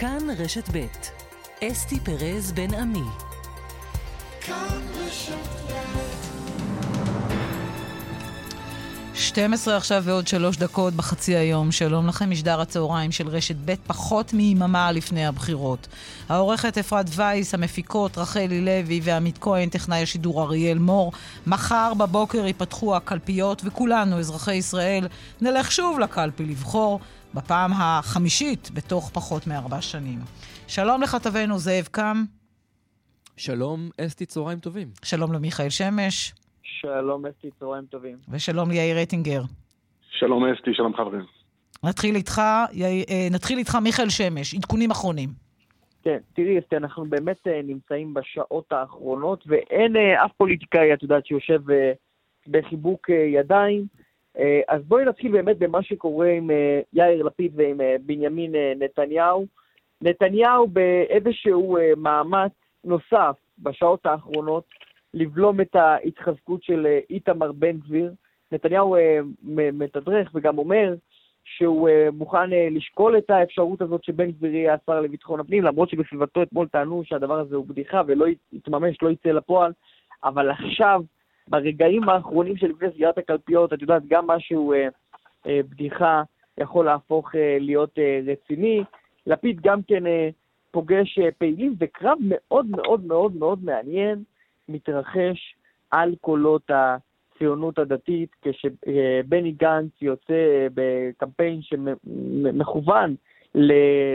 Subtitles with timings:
[0.00, 0.86] כאן רשת ב'
[1.64, 3.02] אסתי פרז בן עמי.
[4.48, 4.88] ב'
[9.14, 11.72] 12 עכשיו ועוד שלוש דקות בחצי היום.
[11.72, 15.88] שלום לכם, משדר הצהריים של רשת ב', פחות מיממה לפני הבחירות.
[16.28, 21.12] העורכת אפרת וייס, המפיקות רחלי לוי ועמית כהן, טכנאי השידור אריאל מור.
[21.46, 25.08] מחר בבוקר ייפתחו הקלפיות, וכולנו, אזרחי ישראל,
[25.40, 27.00] נלך שוב לקלפי לבחור,
[27.34, 30.18] בפעם החמישית בתוך פחות מארבע שנים.
[30.68, 32.24] שלום לכתבנו זאב קם.
[33.36, 34.88] שלום, אסתי, צהריים טובים.
[35.04, 36.34] שלום למיכאל שמש.
[36.62, 38.16] שלום אסתי, צהריים טובים.
[38.28, 39.42] ושלום ליאיר רייטינגר.
[40.10, 41.24] שלום אסתי, שלום חברים.
[41.84, 45.28] נתחיל איתך, אה, נתחיל איתך מיכאל שמש, עדכונים אחרונים.
[46.02, 51.26] כן, תראי אסתי, אנחנו באמת אה, נמצאים בשעות האחרונות, ואין אה, אף פוליטיקאי, את יודעת,
[51.26, 51.60] שיושב
[52.48, 53.86] בחיבוק ידיים.
[54.68, 56.50] אז בואי נתחיל באמת במה שקורה עם
[56.92, 59.46] יאיר לפיד ועם בנימין נתניהו.
[60.02, 62.52] נתניהו באיזשהו מאמץ
[62.84, 64.64] נוסף בשעות האחרונות,
[65.14, 68.12] לבלום את ההתחזקות של אה, איתמר בן גביר.
[68.52, 69.18] נתניהו אה,
[69.72, 70.94] מתדרך וגם אומר
[71.44, 76.42] שהוא אה, מוכן לשקול את האפשרות הזאת שבן גביר יהיה השר לביטחון הפנים, למרות שבסביבתו
[76.42, 79.72] אתמול טענו שהדבר הזה הוא בדיחה ולא יתממש, לא יצא לפועל,
[80.24, 81.00] אבל עכשיו,
[81.50, 84.74] ברגעים האחרונים של לפני סגירת הקלפיות, את יודעת, גם משהו
[85.46, 86.22] בדיחה
[86.58, 88.84] יכול להפוך להיות רציני.
[89.26, 90.02] לפיד גם כן
[90.70, 94.22] פוגש פעילים, וקרב מאוד מאוד מאוד מאוד מעניין.
[94.68, 95.54] מתרחש
[95.90, 103.14] על קולות הציונות הדתית, כשבני גנץ יוצא בקמפיין שמכוון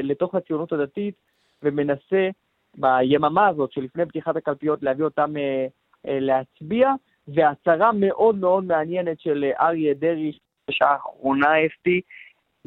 [0.04, 1.16] לתוך הציונות הדתית
[1.64, 2.30] ומנסה
[2.78, 5.66] ביממה הזאת שלפני פתיחת הקלפיות להביא אותם אה,
[6.08, 6.90] אה, להצביע,
[7.28, 10.32] והצהרה מאוד מאוד מעניינת של אריה דרעי,
[10.70, 12.02] בשעה האחרונה אסתי,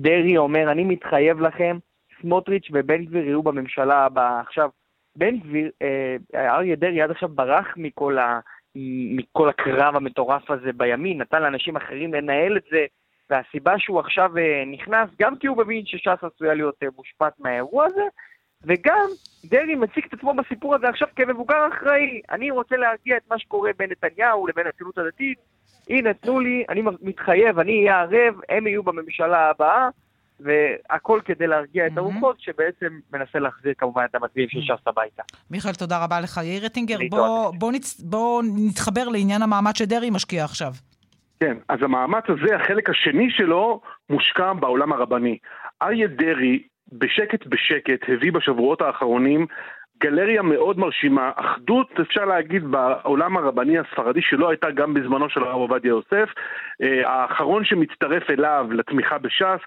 [0.01, 1.79] דרעי אומר, אני מתחייב לכם,
[2.21, 4.41] סמוטריץ' ובן גביר יהיו בממשלה הבאה.
[4.41, 4.71] עכשיו,
[5.17, 8.41] בן גביר, אה, אריה דרעי עד עכשיו ברח מכל, ה,
[9.17, 12.87] מכל הקרב המטורף הזה בימין, נתן לאנשים אחרים לנהל את זה,
[13.31, 17.85] והסיבה שהוא עכשיו אה, נכנס, גם כי הוא מבין שש"ס עשויה להיות אה, מושפט מהאירוע
[17.85, 18.05] הזה,
[18.63, 19.07] וגם
[19.45, 22.21] דרעי מציג את עצמו בסיפור הזה עכשיו כמבוגר אחראי.
[22.31, 25.39] אני רוצה להרגיע את מה שקורה בין נתניהו לבין הציונות הדתית.
[25.91, 29.89] הנה, תנו לי, אני מתחייב, אני אהיה ערב, הם יהיו בממשלה הבאה.
[30.41, 35.23] והכל כדי להרגיע את הרוחות, שבעצם מנסה להחזיר כמובן את המצביעים של ש"ס הביתה.
[35.51, 36.41] מיכאל, תודה רבה לך.
[36.43, 38.01] יאיר רטינגר, בוא, בוא, נצ...
[38.01, 40.73] בוא נתחבר לעניין המאמץ שדרעי משקיע עכשיו.
[41.41, 43.81] כן, אז המאמץ הזה, החלק השני שלו,
[44.11, 45.39] מושקע בעולם הרבני.
[45.83, 46.63] אריה דרעי,
[46.93, 49.47] בשקט בשקט, הביא בשבועות האחרונים
[50.03, 55.55] גלריה מאוד מרשימה, אחדות אפשר להגיד בעולם הרבני הספרדי שלא הייתה גם בזמנו של הרב
[55.55, 56.29] עובדיה יוסף.
[56.83, 59.61] אה, האחרון שמצטרף אליו לתמיכה בש"ס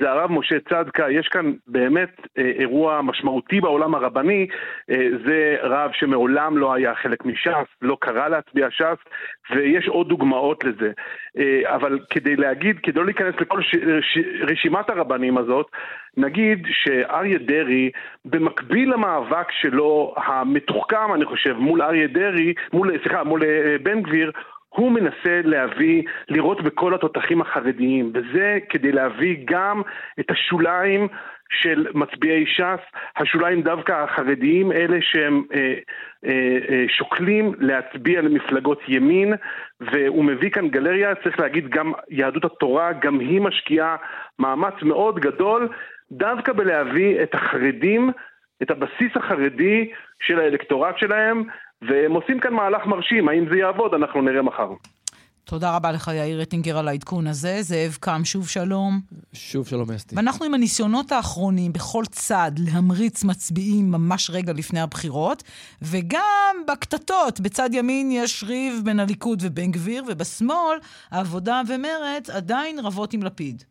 [0.00, 4.46] זה הרב משה צדקה, יש כאן באמת אה, אירוע משמעותי בעולם הרבני,
[4.90, 8.98] אה, זה רב שמעולם לא היה חלק מש"ס, לא קרא להצביע ש"ס,
[9.50, 10.92] ויש עוד דוגמאות לזה.
[11.64, 13.60] אבל כדי להגיד, כדי לא להיכנס לכל
[14.40, 15.66] רשימת הרבנים הזאת,
[16.16, 17.90] נגיד שאריה דרעי,
[18.24, 24.30] במקביל למאבק שלו, המתוחכם, אני חושב, מול אריה דרעי, מול, סליחה, מול אה, בן גביר,
[24.68, 29.82] הוא מנסה להביא, לראות בכל התותחים החרדיים, וזה כדי להביא גם
[30.20, 31.08] את השוליים
[31.62, 32.80] של מצביעי ש"ס,
[33.16, 35.74] השוליים דווקא החרדיים, אלה שהם אה,
[36.26, 39.34] אה, אה, שוקלים להצביע למפלגות ימין,
[39.80, 43.96] והוא מביא כאן גלריה, צריך להגיד גם יהדות התורה, גם היא משקיעה
[44.38, 45.68] מאמץ מאוד גדול
[46.12, 48.10] דווקא בלהביא את החרדים,
[48.62, 49.90] את הבסיס החרדי
[50.20, 51.42] של האלקטורט שלהם,
[51.82, 53.28] והם עושים כאן מהלך מרשים.
[53.28, 53.94] האם זה יעבוד?
[53.94, 54.68] אנחנו נראה מחר.
[55.44, 57.62] תודה רבה לך, יאיר רטינגר, על העדכון הזה.
[57.62, 59.00] זאב קם, שוב שלום.
[59.32, 60.16] שוב שלום, אסתי.
[60.16, 65.42] ואנחנו עם הניסיונות האחרונים בכל צד להמריץ מצביעים ממש רגע לפני הבחירות,
[65.82, 70.78] וגם בקטטות, בצד ימין יש ריב בין הליכוד ובן גביר, ובשמאל,
[71.10, 73.64] העבודה ומרצ עדיין רבות עם לפיד.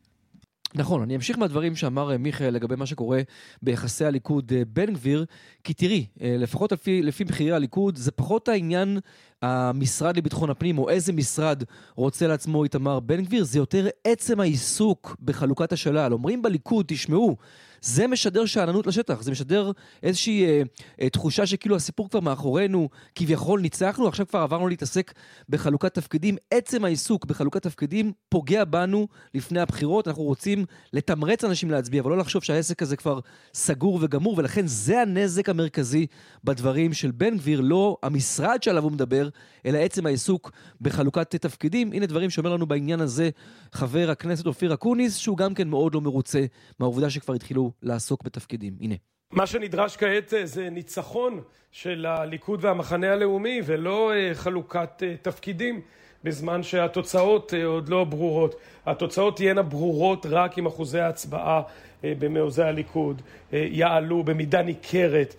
[0.75, 3.21] נכון, אני אמשיך מהדברים שאמר אה, מיכאל לגבי מה שקורה
[3.61, 5.25] ביחסי הליכוד-בן אה, גביר,
[5.63, 8.99] כי תראי, אה, לפחות לפי, לפי מחירי הליכוד, זה פחות העניין
[9.41, 11.63] המשרד לביטחון הפנים, או איזה משרד
[11.95, 16.13] רוצה לעצמו איתמר בן גביר, זה יותר עצם העיסוק בחלוקת השלל.
[16.13, 17.37] אומרים בליכוד, תשמעו,
[17.83, 19.71] זה משדר שאננות לשטח, זה משדר
[20.03, 20.61] איזושהי אה,
[21.01, 25.13] אה, תחושה שכאילו הסיפור כבר מאחורינו, כביכול ניצחנו, עכשיו כבר עברנו להתעסק
[25.49, 26.35] בחלוקת תפקידים.
[26.51, 32.17] עצם העיסוק בחלוקת תפקידים פוגע בנו לפני הבחירות, אנחנו רוצים לתמרץ אנשים להצביע, אבל לא
[32.17, 33.19] לחשוב שהעסק הזה כבר
[33.53, 36.07] סגור וגמור, ולכן זה הנזק המרכזי
[36.43, 39.29] בדברים של בן גביר, לא המשרד שעליו הוא מדבר,
[39.65, 40.51] אלא עצם העיסוק
[40.81, 41.91] בחלוקת תפקידים.
[41.93, 43.29] הנה דברים שאומר לנו בעניין הזה
[43.71, 46.45] חבר הכנסת אופיר אקוניס, שהוא גם כן מאוד לא מרוצה
[46.79, 48.73] מהעובדה שכבר התחילו לעסוק בתפקידים.
[48.79, 48.95] הנה.
[49.31, 51.41] מה שנדרש כעת זה ניצחון
[51.71, 55.81] של הליכוד והמחנה הלאומי ולא חלוקת תפקידים.
[56.23, 58.55] בזמן שהתוצאות אה, עוד לא ברורות.
[58.85, 61.61] התוצאות תהיינה ברורות רק אם אחוזי ההצבעה
[62.03, 63.21] אה, במעוזי הליכוד
[63.53, 65.35] אה, יעלו במידה ניכרת,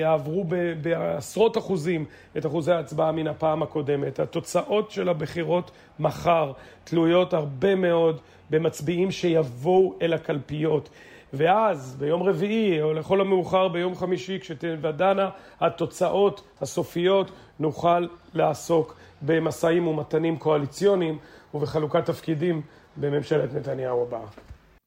[0.00, 0.44] יעברו
[0.82, 2.04] בעשרות אחוזים
[2.36, 4.20] את אחוזי ההצבעה מן הפעם הקודמת.
[4.20, 6.52] התוצאות של הבחירות מחר
[6.84, 8.20] תלויות הרבה מאוד
[8.50, 10.90] במצביעים שיבואו אל הקלפיות.
[11.32, 15.30] ואז ביום רביעי, או לכל המאוחר ביום חמישי, כשתוודענה
[15.60, 21.18] התוצאות הסופיות, נוכל לעסוק במשאים ומתנים קואליציוניים
[21.54, 22.62] ובחלוקת תפקידים
[22.96, 24.26] בממשלת נתניהו הבאה.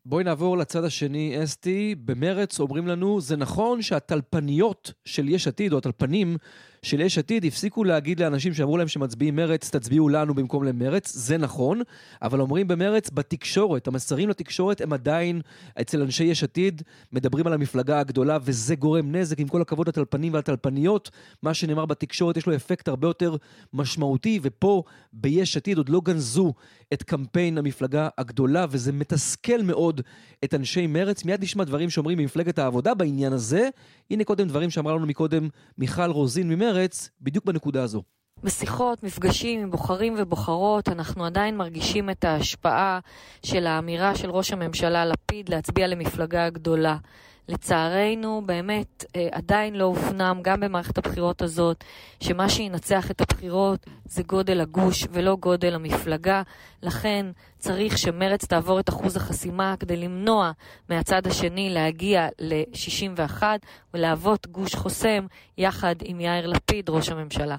[0.06, 1.95] בואי נעבור לצד השני, אסתי.
[2.06, 6.38] במרץ אומרים לנו, זה נכון שהטלפניות של יש עתיד, או הטלפנים
[6.84, 11.38] של יש עתיד, הפסיקו להגיד לאנשים שאמרו להם שמצביעים מרץ, תצביעו לנו במקום למרץ, זה
[11.38, 11.82] נכון,
[12.22, 15.42] אבל אומרים במרץ, בתקשורת, המסרים לתקשורת הם עדיין,
[15.82, 16.82] אצל אנשי יש עתיד,
[17.14, 21.12] מדברים על המפלגה הגדולה, וזה גורם נזק, עם כל הכבוד לטלפנים והטלפניות.
[21.44, 23.36] מה שנאמר בתקשורת יש לו אפקט הרבה יותר
[23.74, 24.84] משמעותי, ופה
[25.14, 26.54] ביש עתיד עוד לא גנזו
[26.94, 30.02] את קמפיין המפלגה הגדולה, וזה מתסכל מאוד
[30.44, 31.26] את אנשי מרץ.
[31.26, 33.70] מיד נשמע דברים שאומרים ממפלגת העבודה בעניין הזה.
[34.12, 36.73] הנה קודם דברים שאמרה לנו מקודם מיכל רוזין ממרץ,
[37.22, 38.04] בדיוק בנקודה הזו.
[38.44, 43.00] בשיחות, מפגשים עם בוחרים ובוחרות, אנחנו עדיין מרגישים את ההשפעה
[43.46, 46.98] של האמירה של ראש הממשלה לפיד להצביע למפלגה הגדולה.
[47.48, 51.84] לצערנו, באמת אה, עדיין לא הופנם, גם במערכת הבחירות הזאת,
[52.19, 56.42] שמה שינצח את הבחירות זה גודל הגוש ולא גודל המפלגה.
[56.84, 57.25] לכן
[57.57, 60.51] צריך שמרץ תעבור את אחוז החסימה כדי למנוע
[60.90, 63.44] מהצד השני להגיע ל-61
[63.94, 65.25] ולהוות גוש חוסם
[65.57, 67.56] יחד עם יאיר לפיד, ראש הממשלה.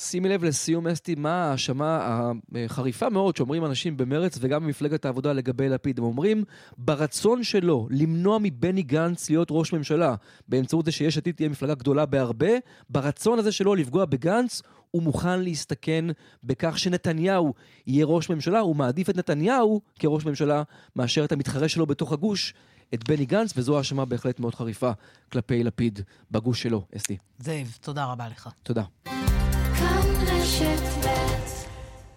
[0.00, 2.20] שימי לב לסיום אסתי, מה ההאשמה
[2.64, 5.98] החריפה מאוד שאומרים אנשים במרץ וגם במפלגת העבודה לגבי לפיד.
[5.98, 6.44] הם אומרים,
[6.78, 10.14] ברצון שלו למנוע מבני גנץ להיות ראש ממשלה,
[10.48, 12.50] באמצעות זה שיש עתיד תהיה מפלגה גדולה בהרבה,
[12.90, 16.04] ברצון הזה שלו לפגוע בגנץ, הוא מוכן להסתכן
[16.44, 17.54] בכך שנתניהו
[17.86, 20.62] יהיה ראש ממשלה, הוא מעדיף את נתניהו כראש ממשלה
[20.96, 22.54] מאשר את המתחרה שלו בתוך הגוש,
[22.94, 24.90] את בני גנץ, וזו האשמה בהחלט מאוד חריפה
[25.32, 26.00] כלפי לפיד
[26.30, 27.16] בגוש שלו, אסתי.
[27.38, 28.48] זאב, תודה רבה לך.
[28.62, 28.82] תודה.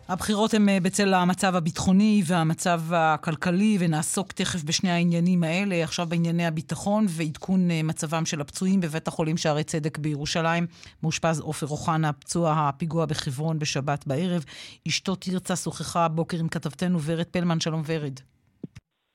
[0.09, 6.45] הבחירות הן אה, בצל המצב הביטחוני והמצב הכלכלי, ונעסוק תכף בשני העניינים האלה, עכשיו בענייני
[6.45, 10.63] הביטחון ועדכון אה, מצבם של הפצועים בבית החולים שערי צדק בירושלים.
[11.03, 14.43] מאושפז עופר אוחנה, פצוע הפיגוע בחברון בשבת בערב.
[14.87, 17.59] אשתו תרצה שוחחה הבוקר עם כתבתנו ורד פלמן.
[17.59, 18.19] שלום ורד.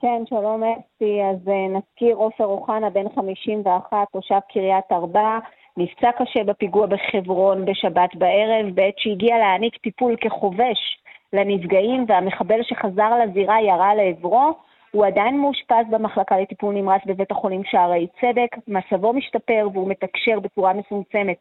[0.00, 1.12] כן, שלום אסתי.
[1.30, 5.38] אז אה, נזכיר עופר אוחנה, בן 51, תושב קריית ארבע.
[5.78, 10.98] נפצע קשה בפיגוע בחברון בשבת בערב, בעת שהגיע להעניק טיפול כחובש
[11.32, 14.52] לנפגעים והמחבל שחזר לזירה ירה לעברו,
[14.90, 20.72] הוא עדיין מאושפז במחלקה לטיפול נמרץ בבית החולים שערי צדק, מצבו משתפר והוא מתקשר בצורה
[20.72, 21.36] מצומצמת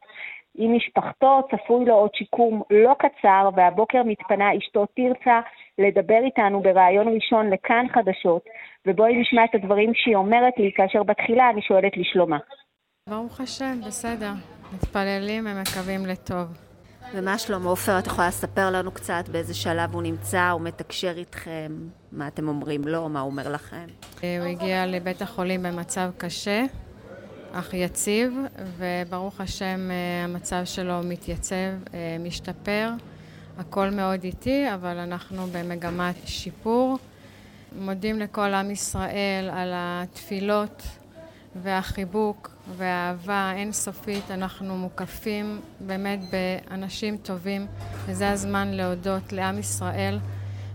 [0.58, 5.40] עם משפחתו, צפוי לו עוד שיקום לא קצר, והבוקר מתפנה אשתו תרצה
[5.78, 8.46] לדבר איתנו בריאיון ראשון לכאן חדשות,
[8.86, 12.38] ובואי נשמע את הדברים שהיא אומרת לי כאשר בתחילה אני שואלת לשלומה.
[13.08, 14.32] ברוך השם, בסדר.
[14.74, 16.48] מתפללים ומקווים לטוב.
[17.14, 21.72] ומה שלמה עופר, את יכולה לספר לנו קצת באיזה שלב הוא נמצא, הוא מתקשר איתכם,
[22.12, 23.86] מה אתם אומרים לו, מה הוא אומר לכם?
[24.22, 26.66] הוא הגיע לבית החולים במצב קשה,
[27.52, 28.34] אך יציב,
[28.78, 31.56] וברוך השם אה, המצב שלו מתייצב,
[31.94, 32.90] אה, משתפר.
[33.58, 36.98] הכל מאוד איטי, אבל אנחנו במגמת שיפור.
[37.76, 40.84] מודים לכל עם ישראל על התפילות
[41.64, 44.32] והחיבוק והאהבה האינסופית.
[44.32, 47.68] אנחנו מוקפים באמת באנשים טובים,
[48.06, 50.20] וזה הזמן להודות לעם ישראל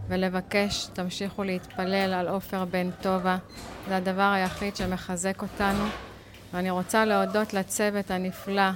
[0.09, 3.37] ולבקש, תמשיכו להתפלל על עופר בן טובה.
[3.89, 5.85] זה הדבר היחיד שמחזק אותנו.
[6.53, 8.71] ואני רוצה להודות לצוות הנפלא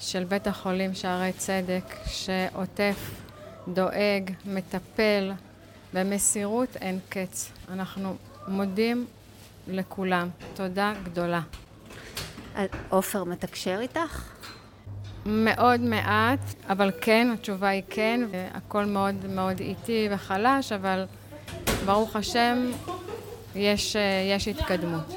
[0.00, 3.10] של בית החולים שערי צדק, שעוטף,
[3.68, 5.32] דואג, מטפל,
[5.94, 7.52] במסירות אין קץ.
[7.72, 8.16] אנחנו
[8.48, 9.06] מודים
[9.68, 10.28] לכולם.
[10.54, 11.40] תודה גדולה.
[12.88, 14.22] עופר מתקשר איתך?
[15.26, 18.20] מאוד מעט, אבל כן, התשובה היא כן.
[18.54, 21.04] הכל מאוד מאוד איטי וחלש, אבל
[21.84, 22.70] ברוך השם,
[23.54, 23.96] יש,
[24.36, 25.14] יש התקדמות.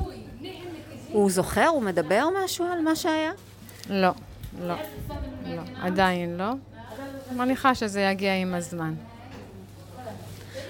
[1.11, 1.67] הוא זוכר?
[1.67, 3.31] הוא מדבר משהו על מה שהיה?
[3.89, 4.09] לא,
[4.61, 4.75] לא,
[5.45, 6.51] לא, עדיין לא.
[7.31, 8.93] מניחה שזה יגיע עם הזמן.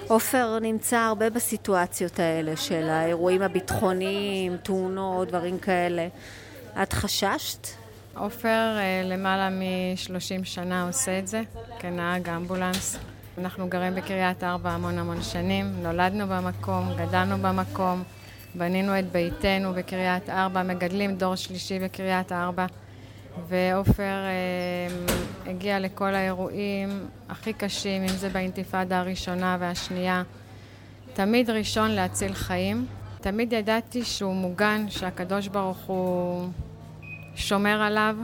[0.08, 6.08] עופר נמצא הרבה בסיטואציות האלה של האירועים הביטחוניים, תאונות, דברים כאלה.
[6.82, 7.68] את חששת?
[8.14, 11.42] עופר אה, למעלה מ-30 שנה עושה את זה
[11.78, 12.98] כנהג אמבולנס.
[13.38, 18.02] אנחנו גרים בקריית ארבע המון המון שנים, נולדנו במקום, גדלנו במקום,
[18.54, 22.66] בנינו את ביתנו בקריית ארבע, מגדלים דור שלישי בקריית ארבע.
[23.48, 30.22] ועופר אה, הגיע לכל האירועים הכי קשים, אם זה באינתיפאדה הראשונה והשנייה.
[31.14, 32.86] תמיד ראשון להציל חיים.
[33.22, 36.48] תמיד ידעתי שהוא מוגן, שהקדוש ברוך הוא
[37.34, 38.16] שומר עליו.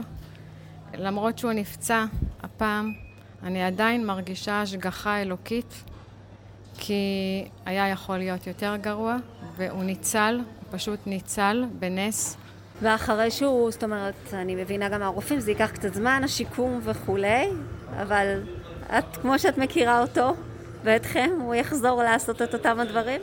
[0.93, 2.05] למרות שהוא נפצע
[2.43, 2.93] הפעם,
[3.43, 5.83] אני עדיין מרגישה השגחה אלוקית,
[6.77, 7.03] כי
[7.65, 9.17] היה יכול להיות יותר גרוע,
[9.55, 12.37] והוא ניצל, הוא פשוט ניצל בנס.
[12.81, 17.49] ואחרי שהוא, זאת אומרת, אני מבינה גם מהרופאים, זה ייקח קצת זמן, השיקום וכולי,
[18.01, 18.41] אבל
[18.97, 20.35] את, כמו שאת מכירה אותו
[20.83, 23.21] ואתכם, הוא יחזור לעשות את אותם הדברים?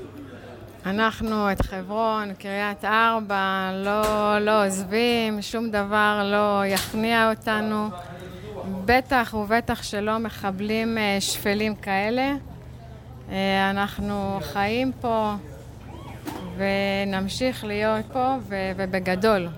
[0.87, 7.89] אנחנו את חברון, קריית ארבע, לא, לא עוזבים, שום דבר לא יכניע אותנו.
[8.85, 12.35] בטח ובטח שלא מחבלים אה, שפלים כאלה.
[13.31, 15.35] אה, אנחנו חיים פה
[16.57, 18.37] ונמשיך להיות פה
[18.77, 19.49] ובגדול.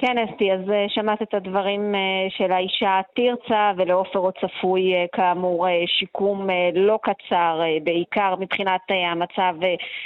[0.00, 2.00] כן, אסתי, אז אה, שמעת את הדברים אה,
[2.36, 5.66] של האישה תרצה, ולעופר עוד צפוי אה, כאמור
[5.98, 8.80] שיקום לא קצר, בעיקר מבחינת
[9.12, 9.54] המצב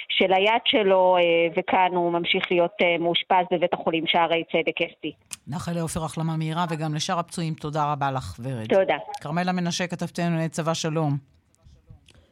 [0.09, 1.17] של היד שלו,
[1.57, 5.13] וכאן הוא ממשיך להיות מאושפז בבית החולים שערי צדק, אסתי.
[5.49, 8.67] נאחל לעופר החלמה מהירה, וגם לשאר הפצועים, תודה רבה לך, ורד.
[8.67, 8.97] תודה.
[9.21, 11.17] כרמלה מנשה, כתבתנו צבא שלום.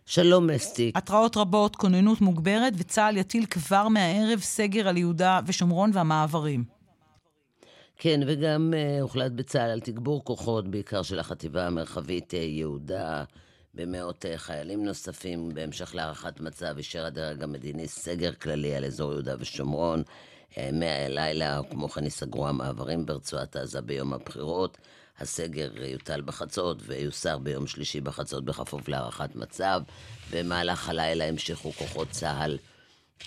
[0.06, 0.92] שלום אסתי.
[0.94, 6.71] התראות רבות, כוננות מוגברת, וצה"ל יטיל כבר מהערב סגר על יהודה ושומרון והמעברים.
[8.02, 13.24] כן, וגם uh, הוחלט בצה"ל על תגבור כוחות, בעיקר של החטיבה המרחבית uh, יהודה,
[13.74, 15.54] במאות uh, חיילים נוספים.
[15.54, 20.02] בהמשך להערכת מצב אישר הדרג המדיני סגר כללי על אזור יהודה ושומרון.
[20.72, 24.78] מהלילה, כמו כן ייסגרו המעברים ברצועת עזה ביום הבחירות.
[25.18, 29.80] הסגר יוטל בחצות ויוסר ביום שלישי בחצות בכפוף להערכת מצב.
[30.32, 32.58] במהלך הלילה המשיכו כוחות צה"ל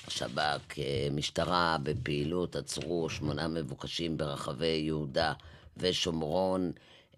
[0.08, 5.34] השב"כ, אה, משטרה בפעילות, עצרו שמונה מבוקשים ברחבי יהודה
[5.78, 6.72] ושומרון,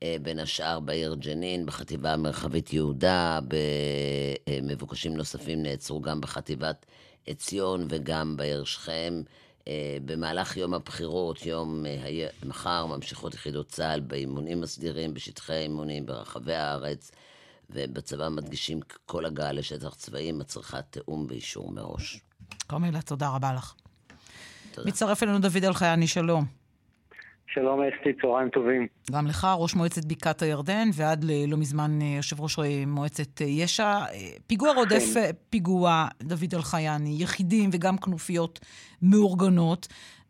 [0.04, 3.40] אה, בין השאר בעיר ג'נין, בחטיבה המרחבית יהודה,
[4.48, 6.86] במבוקשים נוספים נעצרו גם בחטיבת
[7.28, 9.22] עציון וגם בעיר שכם.
[9.68, 11.86] אה, במהלך יום הבחירות, יום
[12.46, 17.12] מחר, ממשיכות יחידות צה"ל באימונים הסדירים, בשטחי האימונים ברחבי הארץ,
[17.70, 22.22] ובצבא מדגישים כל הגעה לשטח צבאי מצריכה תיאום ואישור מראש.
[22.70, 23.74] כרמלה, תודה רבה לך.
[24.72, 24.88] תודה.
[24.88, 26.46] מצטרף אלינו דוד אלחייני, שלום.
[27.54, 28.88] שלום אסתי, צהריים טובים.
[29.12, 33.48] גם לך, ראש מועצת בקעת הירדן, ועד לא מזמן אה, יושב ראש אה, מועצת אה,
[33.48, 34.00] יש"ע.
[34.48, 35.04] פיגוע רודף
[35.50, 38.60] פיגוע, דוד אלחייני, יחידים וגם כנופיות
[39.02, 39.88] מאורגנות.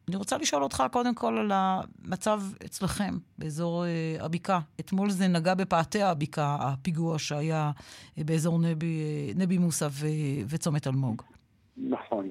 [0.07, 3.83] אני רוצה לשאול אותך קודם כל על המצב אצלכם, באזור
[4.19, 4.59] הבקעה.
[4.79, 7.71] אתמול זה נגע בפאתי הבקעה, הפיגוע שהיה
[8.17, 9.03] באזור נבי,
[9.35, 9.87] נבי מוסא
[10.47, 11.21] וצומת אלמוג.
[11.77, 12.29] נכון.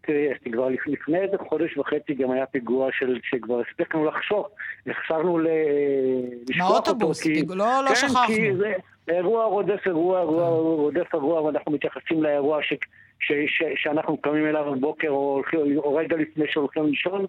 [0.00, 4.46] תראי, כבר לפני איזה חודש וחצי גם היה פיגוע של, שכבר הספקנו לחשוב,
[4.86, 5.46] נחשבנו ל...
[6.56, 7.34] מהאוטובוס, כי...
[7.34, 7.50] פיג...
[7.50, 8.26] לא, לא כן, שכחנו.
[8.26, 8.72] כי זה
[9.08, 10.52] אירוע רודף אירוע, אירוע כן.
[10.52, 12.72] רודף אירוע, ואנחנו מתייחסים לאירוע ש...
[13.20, 13.32] ש...
[13.46, 13.62] ש...
[13.76, 15.42] שאנחנו קמים אליו בבוקר או,
[15.76, 17.26] או רגע לפני שהולכים לישון,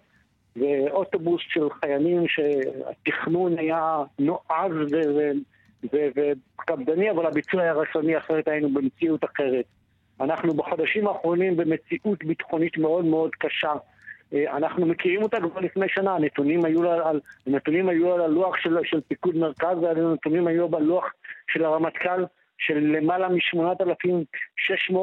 [0.56, 4.72] ואוטובוס של חיילים שהתכנון היה נועז
[5.84, 9.64] וקפדני, אבל הביצוע היה רצוני, אחרת היינו במציאות אחרת.
[10.22, 13.72] אנחנו בחודשים האחרונים במציאות ביטחונית מאוד מאוד קשה.
[14.34, 18.78] אה, אנחנו מכירים אותה כבר לפני שנה, הנתונים היו על, הנתונים היו על הלוח של,
[18.84, 21.12] של פיקוד מרכז והנתונים היו בלוח
[21.52, 22.24] של הרמטכ"ל
[22.58, 24.96] של למעלה מ-8,600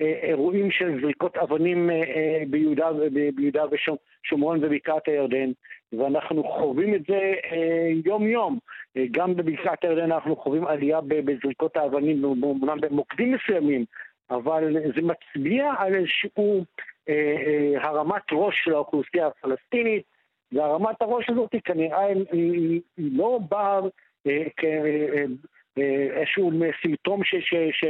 [0.00, 2.88] אה, אירועים של זריקות אבנים אה, ביהודה,
[3.34, 5.50] ביהודה ושומרון ובקעת הירדן
[5.92, 7.34] ואנחנו חווים את זה
[8.04, 8.58] יום-יום.
[9.10, 12.22] גם בבקעת הירדן אנחנו חווים עלייה בזריקות האבנים,
[12.80, 13.84] במוקדים מסוימים,
[14.30, 16.64] אבל זה מצביע על איזשהו
[17.08, 17.14] אה,
[17.46, 20.02] אה, הרמת ראש של האוכלוסייה הפלסטינית,
[20.52, 23.80] והרמת הראש הזאת כנראה היא, היא, היא לא באה
[24.26, 27.84] אה, כאיזשהו אה, אה, סימפטום ש, ש, ש,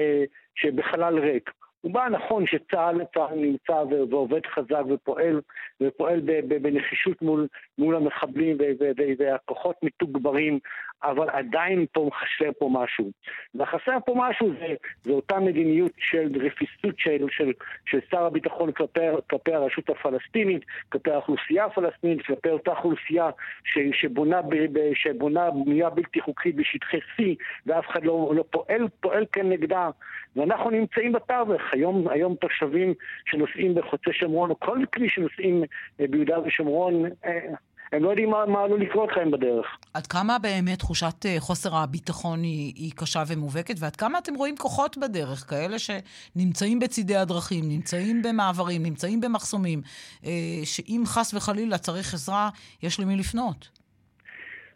[0.54, 1.50] שבחלל ריק.
[1.80, 3.02] הוא בא נכון שצה"ל
[3.37, 5.40] נמצא ועובד חזק ופועל,
[5.80, 6.21] ופועל
[6.62, 7.47] בנחישות מול,
[7.78, 8.57] מול המחבלים
[9.18, 10.59] והכוחות מתוגברים,
[11.02, 13.11] אבל עדיין פה חסר פה משהו.
[13.55, 17.52] וחסר פה משהו זה, זה אותה מדיניות של רפיסות של, של,
[17.87, 19.00] של שר הביטחון כלפי,
[19.31, 23.31] כלפי הרשות הפלסטינית, כלפי האוכלוסייה הפלסטינית, כלפי אותה אוכלוסייה
[23.64, 24.40] ש, שבונה,
[24.95, 27.23] שבונה בנייה בלתי חוקית בשטחי C
[27.67, 29.90] ואף אחד לא, לא פועל, פועל כנגדה.
[30.37, 31.62] ואנחנו נמצאים בתווך.
[31.73, 32.95] היום, היום תושבים
[33.26, 35.64] שנוסעים בחוצה שומרון, או כל כלי שנוסעים
[35.99, 37.55] ביהודה ושומרון, אה,
[37.92, 39.66] הם לא יודעים מה, מה עלול לקרות להם בדרך.
[39.95, 44.57] עד כמה באמת תחושת אה, חוסר הביטחון היא, היא קשה ומובהקת, ועד כמה אתם רואים
[44.57, 49.80] כוחות בדרך, כאלה שנמצאים בצידי הדרכים, נמצאים במעברים, נמצאים במחסומים,
[50.25, 50.30] אה,
[50.64, 52.49] שאם חס וחלילה צריך עזרה,
[52.83, 53.68] יש למי לפנות.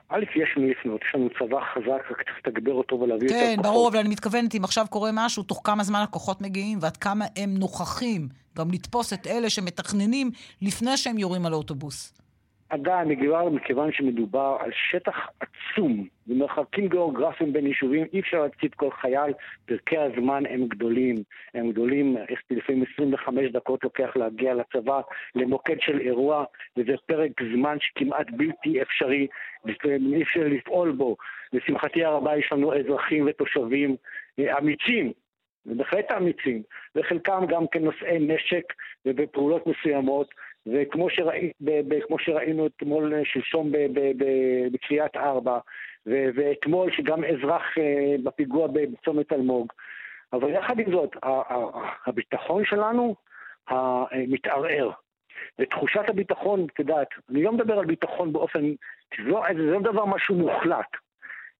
[0.08, 3.46] א', יש מי לפנות, יש לנו צבא חזק, רק צריך לתגבר אותו ולהביא כן, יותר
[3.46, 3.56] כוחות.
[3.56, 6.96] כן, ברור, אבל אני מתכוונת, אם עכשיו קורה משהו, תוך כמה זמן הכוחות מגיעים, ועד
[6.96, 8.28] כמה הם נוכחים
[8.58, 10.30] גם לתפוס את אלה שמתכננים
[10.62, 12.21] לפני שהם יורים על האוטובוס.
[13.06, 19.32] מגיבה מכיוון שמדובר על שטח עצום במרחקים גיאוגרפיים בין יישובים, אי אפשר להציב כל חייל,
[19.66, 21.16] פרקי הזמן הם גדולים,
[21.54, 25.00] הם גדולים, יש לפעמים 25 דקות לוקח להגיע לצבא,
[25.34, 26.44] למוקד של אירוע,
[26.76, 29.26] וזה פרק זמן שכמעט בלתי אפשרי,
[29.84, 31.16] אי אפשר לפעול בו.
[31.52, 33.96] לשמחתי הרבה יש לנו אזרחים ותושבים
[34.38, 35.12] אה, אמיצים,
[35.66, 36.62] ובהחלט אמיצים,
[36.96, 38.64] וחלקם גם כנושאי נשק
[39.06, 40.34] ובפעולות מסוימות,
[40.66, 41.52] וכמו שראי,
[42.18, 43.72] שראינו אתמול, אה, שלשום
[44.72, 45.58] בקריית ארבע,
[46.06, 49.72] ואתמול שגם אזרח אה, בפיגוע בצומת אלמוג.
[50.32, 51.10] אבל יחד עם זאת,
[52.06, 53.14] הביטחון שלנו
[54.14, 54.90] מתערער.
[55.58, 58.60] ותחושת הביטחון, את יודעת, אני לא מדבר על ביטחון באופן,
[59.18, 60.86] זה לא, זה לא דבר משהו מוחלט.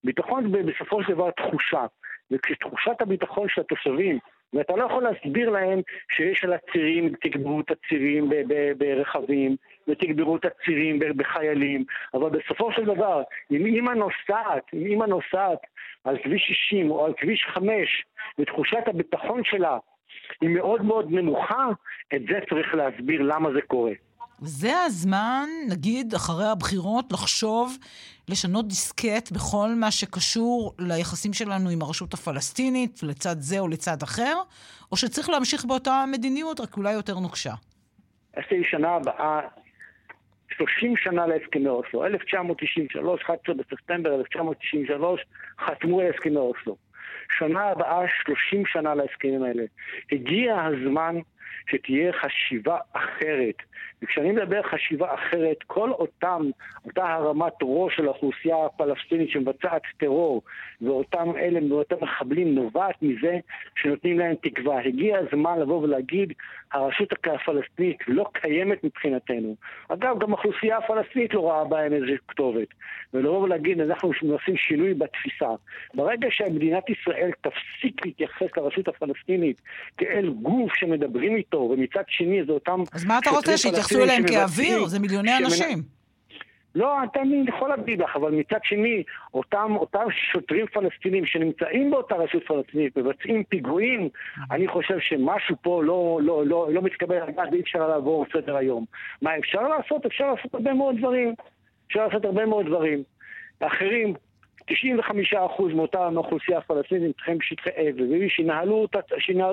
[0.05, 1.87] ביטחון בסופו של דבר תחושה,
[2.31, 4.19] וכשתחושת הביטחון של התושבים
[4.53, 5.81] ואתה לא יכול להסביר להם
[6.17, 8.31] שיש על הצירים, תגברו את הצירים
[8.79, 9.57] ברכבים,
[9.89, 15.59] ותגברו את הצירים בחיילים, אבל בסופו של דבר, אם אימא נוסעת, אם אימא נוסעת
[16.05, 18.05] על כביש 60 או על כביש 5,
[18.39, 19.79] ותחושת הביטחון שלה
[20.41, 21.69] היא מאוד מאוד נמוכה,
[22.15, 23.93] את זה צריך להסביר למה זה קורה.
[24.45, 27.77] זה הזמן, נגיד, אחרי הבחירות, לחשוב
[28.29, 34.35] לשנות דיסקט בכל מה שקשור ליחסים שלנו עם הרשות הפלסטינית, לצד זה או לצד אחר,
[34.93, 37.53] או שצריך להמשיך באותה מדיניות, רק אולי יותר נוקשה?
[38.39, 39.41] יש לי שנה הבאה
[40.57, 42.05] 30 שנה להסכמי אוסלו.
[42.05, 45.21] 1993, 11 בספטמבר 1993,
[45.67, 46.77] חתמו על הסכמי אוסלו.
[47.39, 49.63] שנה הבאה 30 שנה להסכמים האלה.
[50.13, 51.17] הגיע הזמן
[51.71, 53.57] שתהיה חשיבה אחרת.
[54.03, 56.51] וכשאני מדבר חשיבה אחרת, כל אותם,
[56.85, 60.43] אותה הרמת ראש של האוכלוסייה הפלסטינית שמבצעת טרור,
[60.83, 63.39] ואותם אלה, ואותם מחבלים, נובעת מזה
[63.77, 64.81] שנותנים להם תקווה.
[64.81, 66.33] הגיע הזמן לבוא ולהגיד,
[66.73, 69.57] הרשות הפלסטינית לא קיימת מבחינתנו.
[69.89, 72.69] אגב, גם האוכלוסייה הפלסטינית לא רואה בהם איזה כתובת.
[73.15, 75.49] ולבוא ולהגיד, אנחנו עושים שינוי בתפיסה.
[75.95, 79.61] ברגע שמדינת ישראל תפסיק להתייחס לרשות הפלסטינית
[79.99, 82.81] כאל גוף שמדברים איתו, ומצד שני זה אותם...
[82.93, 84.87] אז מה אתה רוצה, שיתייחסו אליהם כאוויר?
[84.87, 85.83] זה מיליוני אנשים.
[86.75, 89.03] לא, אני יכול להגיד לך, אבל מצד שני,
[89.35, 94.09] אותם, אותם שוטרים פלסטינים שנמצאים באותה רשות פלסטינית, מבצעים פיגועים,
[94.51, 98.57] אני חושב שמשהו פה לא, לא, לא, לא מתקבל על דעת ואי אפשר לעבור סדר
[98.57, 98.85] היום.
[99.23, 100.07] מה אפשר לעשות?
[100.07, 101.35] אפשר לעשות הרבה מאוד דברים.
[101.87, 103.03] אפשר לעשות הרבה מאוד דברים.
[103.61, 104.15] אחרים,
[104.71, 104.75] 95%
[105.75, 108.75] מאותה האוכלוסייה הפלסטינית צריכים בשטחי אבל, ושינהלו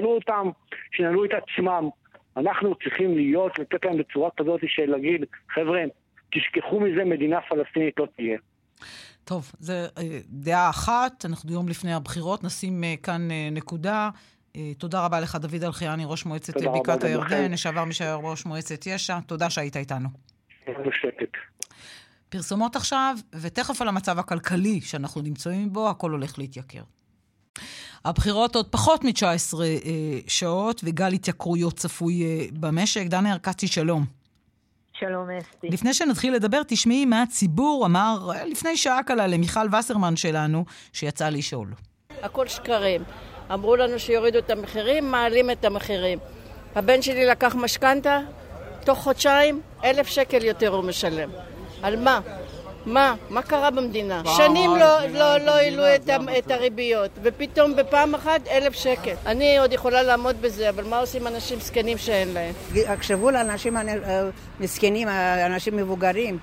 [0.10, 0.50] אותם,
[0.92, 1.90] שינהלו את עצמם.
[2.38, 5.82] אנחנו צריכים להיות, לתת להם בצורה כזאת של להגיד, חבר'ה,
[6.32, 8.38] תשכחו מזה, מדינה פלסטינית לא תהיה.
[9.24, 14.10] טוב, זו אה, דעה אחת, אנחנו יום לפני הבחירות, נשים אה, כאן אה, נקודה.
[14.78, 19.20] תודה רבה לך, דוד אלחיאני, ראש מועצת בקעת הירדן, לשעבר מי שהיה ראש מועצת יש"ע.
[19.28, 20.10] תודה שהיית איתנו.
[20.68, 21.38] בשקט.
[22.30, 26.82] פרסומות עכשיו, ותכף על המצב הכלכלי שאנחנו נמצאים בו, הכל הולך להתייקר.
[28.06, 33.06] הבחירות עוד פחות מ-19 אה, שעות, וגל התייקרויות צפוי אה, במשק.
[33.06, 34.06] דנה ארקצי, שלום.
[34.94, 35.68] שלום, אסתי.
[35.68, 41.30] לפני שנתחיל לדבר, תשמעי מה הציבור אמר אה, לפני שעה קלה למיכל וסרמן שלנו, שיצא
[41.30, 41.74] לשאול.
[42.22, 43.04] הכל שקרים.
[43.54, 46.20] אמרו לנו שיורידו את המחירים, מעלים את המחירים.
[46.76, 48.20] הבן שלי לקח משכנתה,
[48.86, 51.30] תוך חודשיים אלף שקל יותר הוא משלם.
[51.82, 52.20] על מה?
[52.86, 53.16] מה?
[53.30, 54.22] מה קרה במדינה?
[54.38, 59.14] שנים לא, לא, לא העלו את, את הריביות, ופתאום בפעם אחת אלף שקל.
[59.26, 62.54] אני עוד יכולה לעמוד בזה, אבל מה עושים אנשים זקנים שאין להם?
[62.96, 63.78] תחשבו לאנשים
[64.60, 65.08] מסכנים,
[65.46, 66.38] אנשים מבוגרים.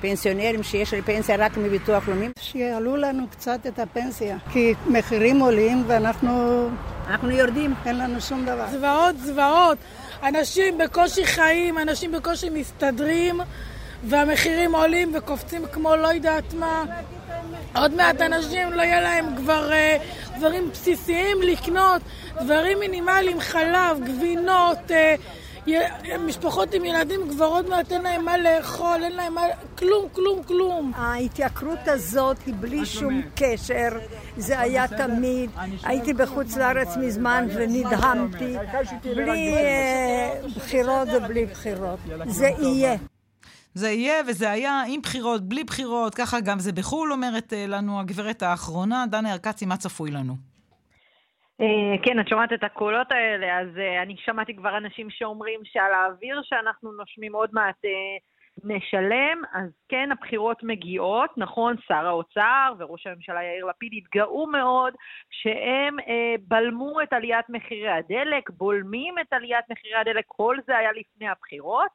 [0.00, 2.28] פנסיונרים שיש לי פנסיה רק מביטוח לאומי.
[2.40, 6.68] שיעלו לנו קצת את הפנסיה, כי מחירים עולים ואנחנו...
[7.08, 7.74] אנחנו יורדים.
[7.86, 8.66] אין לנו שום דבר.
[8.70, 9.78] זוועות, זוועות.
[10.22, 13.40] אנשים בקושי חיים, אנשים בקושי מסתדרים.
[14.04, 16.84] והמחירים עולים וקופצים כמו לא יודעת מה.
[17.76, 22.02] עוד מעט אנשים לא יהיה להם כבר uh, דברים בסיסיים לקנות,
[22.40, 25.70] דברים מינימליים, חלב, גבינות, uh,
[26.18, 29.42] משפחות עם ילדים כבר עוד מעט אין להם מה לאכול, אין להם מה...
[29.78, 30.92] כלום, כלום, כלום.
[30.96, 33.88] ההתייקרות הזאת היא בלי שום קשר,
[34.36, 35.50] זה היה תמיד.
[35.82, 38.56] הייתי בחוץ לארץ מזמן ונדהמתי.
[39.16, 41.98] בלי uh, בחירות ובלי בחירות.
[42.26, 42.96] זה יהיה.
[43.78, 48.00] זה יהיה וזה היה עם בחירות, בלי בחירות, ככה גם זה בחו"ל, אומרת אה, לנו
[48.00, 49.04] הגברת האחרונה.
[49.10, 50.34] דנה ארקצי, מה צפוי לנו?
[51.60, 55.92] אה, כן, את שומעת את הקולות האלה, אז אה, אני שמעתי כבר אנשים שאומרים שעל
[55.92, 57.76] האוויר שאנחנו נושמים עוד מעט
[58.64, 64.94] נשלם, אז כן, הבחירות מגיעות, נכון, שר האוצר וראש הממשלה יאיר לפיד התגאו מאוד
[65.30, 65.96] שהם
[66.48, 71.90] בלמו את עליית מחירי הדלק, בולמים את עליית מחירי הדלק, כל זה היה לפני הבחירות,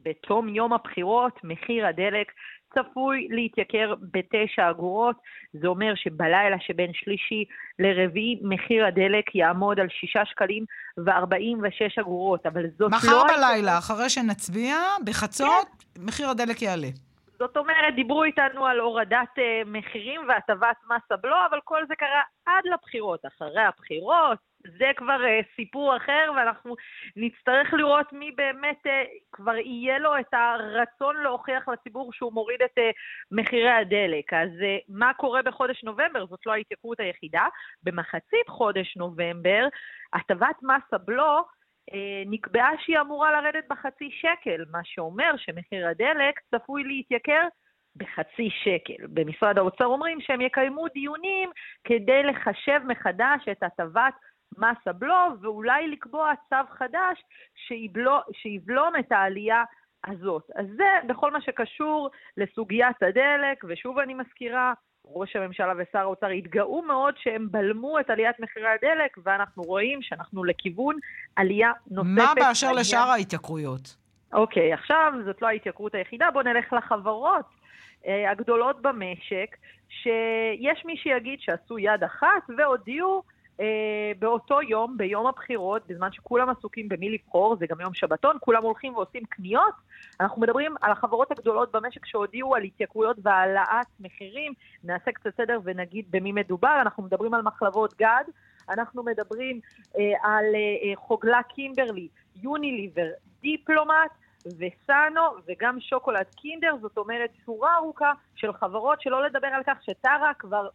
[0.00, 2.32] ובתום יום הבחירות מחיר הדלק
[2.74, 5.16] צפוי להתייקר בתשע אגורות.
[5.52, 7.44] זה אומר שבלילה שבין שלישי
[7.78, 10.64] לרביעי מחיר הדלק יעמוד על שישה שקלים
[11.06, 13.24] וארבעים ושש אגורות, אבל זאת מחר לא...
[13.24, 16.02] מחר בלילה, אחרי שנצביע, בחצות, כן.
[16.06, 16.88] מחיר הדלק יעלה.
[17.38, 22.22] זאת אומרת, דיברו איתנו על הורדת uh, מחירים והטבת מס הבלו, אבל כל זה קרה
[22.46, 23.26] עד לבחירות.
[23.26, 24.38] אחרי הבחירות,
[24.78, 26.74] זה כבר uh, סיפור אחר, ואנחנו
[27.16, 28.90] נצטרך לראות מי באמת uh,
[29.32, 32.82] כבר יהיה לו את הרצון להוכיח לציבור שהוא מוריד את uh,
[33.32, 34.32] מחירי הדלק.
[34.32, 36.26] אז uh, מה קורה בחודש נובמבר?
[36.26, 37.46] זאת לא ההתייקרות היחידה.
[37.82, 39.68] במחצית חודש נובמבר,
[40.12, 41.44] הטבת מס הבלו
[42.26, 47.46] נקבעה שהיא אמורה לרדת בחצי שקל, מה שאומר שמחיר הדלק צפוי להתייקר
[47.96, 49.06] בחצי שקל.
[49.08, 51.50] במשרד האוצר אומרים שהם יקיימו דיונים
[51.84, 54.14] כדי לחשב מחדש את הטבת
[54.58, 57.22] מס הבלו, ואולי לקבוע צו חדש
[57.68, 59.64] שיבלום, שיבלום את העלייה
[60.06, 60.50] הזאת.
[60.56, 64.72] אז זה בכל מה שקשור לסוגיית הדלק, ושוב אני מזכירה,
[65.04, 70.44] ראש הממשלה ושר האוצר התגאו מאוד שהם בלמו את עליית מחירי הדלק, ואנחנו רואים שאנחנו
[70.44, 70.96] לכיוון
[71.36, 72.10] עלייה נוספת.
[72.10, 72.80] מה באשר עלייה...
[72.80, 73.96] לשאר ההתייקרויות?
[74.32, 77.46] אוקיי, עכשיו זאת לא ההתייקרות היחידה, בואו נלך לחברות
[78.06, 79.56] אה, הגדולות במשק,
[79.88, 83.22] שיש מי שיגיד שעשו יד אחת והודיעו
[84.18, 88.94] באותו יום, ביום הבחירות, בזמן שכולם עסוקים במי לבחור, זה גם יום שבתון, כולם הולכים
[88.94, 89.74] ועושים קניות.
[90.20, 94.52] אנחנו מדברים על החברות הגדולות במשק שהודיעו על התייקרויות והעלאת מחירים.
[94.84, 96.78] נעשה קצת סדר ונגיד במי מדובר.
[96.80, 98.24] אנחנו מדברים על מחלבות גד,
[98.68, 99.60] אנחנו מדברים
[99.98, 102.08] אה, על אה, חוגלה קימברלי,
[102.42, 103.06] יוניליבר,
[103.40, 104.10] דיפלומט,
[104.46, 110.32] וסאנו וגם שוקולד קינדר, זאת אומרת שורה ארוכה של חברות, שלא לדבר על כך שטרה
[110.38, 110.68] כבר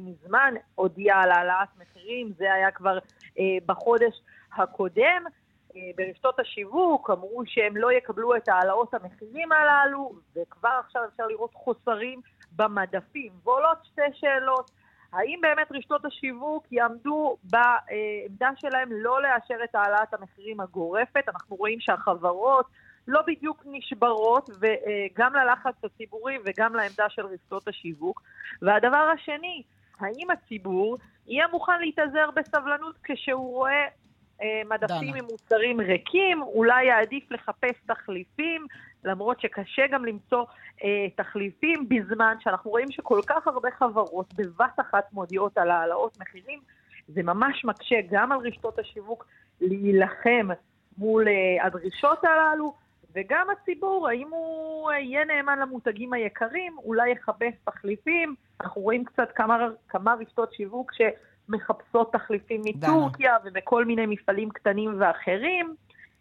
[0.00, 2.98] מזמן הודיעה על העלאת מחירים, זה היה כבר
[3.38, 4.20] אה, בחודש
[4.56, 5.24] הקודם.
[5.76, 11.54] אה, ברשתות השיווק אמרו שהם לא יקבלו את העלאות המחירים הללו, וכבר עכשיו אפשר לראות
[11.54, 12.20] חוסרים
[12.56, 13.32] במדפים.
[13.44, 14.70] ועולות שתי שאלות.
[15.12, 21.28] האם באמת רשתות השיווק יעמדו בעמדה שלהם לא לאשר את העלאת המחירים הגורפת?
[21.28, 22.66] אנחנו רואים שהחברות
[23.08, 28.22] לא בדיוק נשברות, וגם ללחץ הציבורי וגם לעמדה של רשתות השיווק.
[28.62, 29.62] והדבר השני,
[30.04, 33.86] האם הציבור יהיה מוכן להתאזר בסבלנות כשהוא רואה
[34.42, 38.66] אה, מדפים עם מוצרים ריקים, אולי יעדיף לחפש תחליפים,
[39.04, 40.44] למרות שקשה גם למצוא
[40.84, 46.60] אה, תחליפים בזמן שאנחנו רואים שכל כך הרבה חברות בבת אחת מודיעות על העלאות מחירים.
[47.08, 49.26] זה ממש מקשה גם על רשתות השיווק
[49.60, 50.48] להילחם
[50.98, 52.74] מול אה, הדרישות הללו,
[53.14, 58.34] וגם הציבור, האם הוא יהיה נאמן למותגים היקרים, אולי יחפש תחליפים.
[58.60, 65.74] אנחנו רואים קצת כמה, כמה רשתות שיווק שמחפשות תחליפים מטורקיה ומכל מיני מפעלים קטנים ואחרים.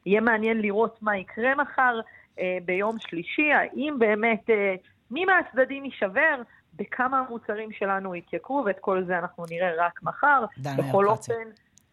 [0.05, 1.99] יהיה מעניין לראות מה יקרה מחר
[2.39, 4.75] אה, ביום שלישי, האם באמת אה,
[5.11, 6.41] מי מהצדדים יישבר,
[6.75, 10.45] בכמה המוצרים שלנו יתייקרו, ואת כל זה אנחנו נראה רק מחר.
[10.77, 11.43] בכל אופן,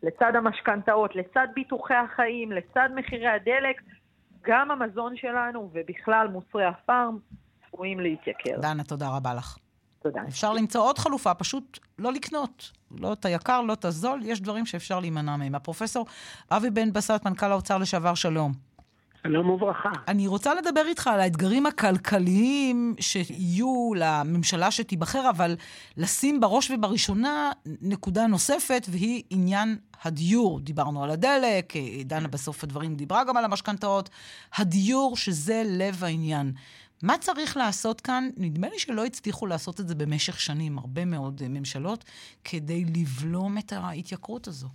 [0.02, 3.82] לצד המשכנתאות, לצד ביטוחי החיים, לצד מחירי הדלק,
[4.42, 7.18] גם המזון שלנו ובכלל מוצרי הפארם
[7.66, 8.61] צפויים להתייקר.
[8.61, 9.59] דנה, תודה רבה לך.
[10.03, 10.20] תודה.
[10.29, 12.72] אפשר למצוא עוד חלופה, פשוט לא לקנות.
[12.90, 15.55] לא את היקר, לא את הזול, יש דברים שאפשר להימנע מהם.
[15.55, 16.07] הפרופסור
[16.51, 18.67] אבי בן בסט, מנכ"ל האוצר לשעבר, שלום.
[19.22, 19.90] שלום וברכה.
[20.09, 25.57] אני רוצה לדבר איתך על האתגרים הכלכליים שיהיו לממשלה שתיבחר, אבל
[25.96, 30.61] לשים בראש ובראשונה נקודה נוספת, והיא עניין הדיור.
[30.61, 31.72] דיברנו על הדלק,
[32.04, 34.11] דנה בסוף הדברים דיברה גם על המשכנתאות.
[34.54, 36.52] הדיור, שזה לב העניין.
[37.02, 38.28] מה צריך לעשות כאן?
[38.37, 42.04] נדמה לי שלא הצליחו לעשות את זה במשך שנים, הרבה מאוד ממשלות,
[42.44, 44.68] כדי לבלום את ההתייקרות הזו.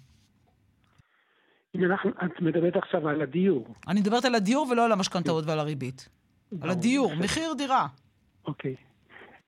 [1.75, 3.75] אם אנחנו, את מדברת עכשיו על הדיור.
[3.87, 6.09] אני מדברת על הדיור ולא על המשכנתאות ועל הריבית.
[6.61, 7.87] על הדיור, מחיר דירה.
[8.45, 8.75] אוקיי.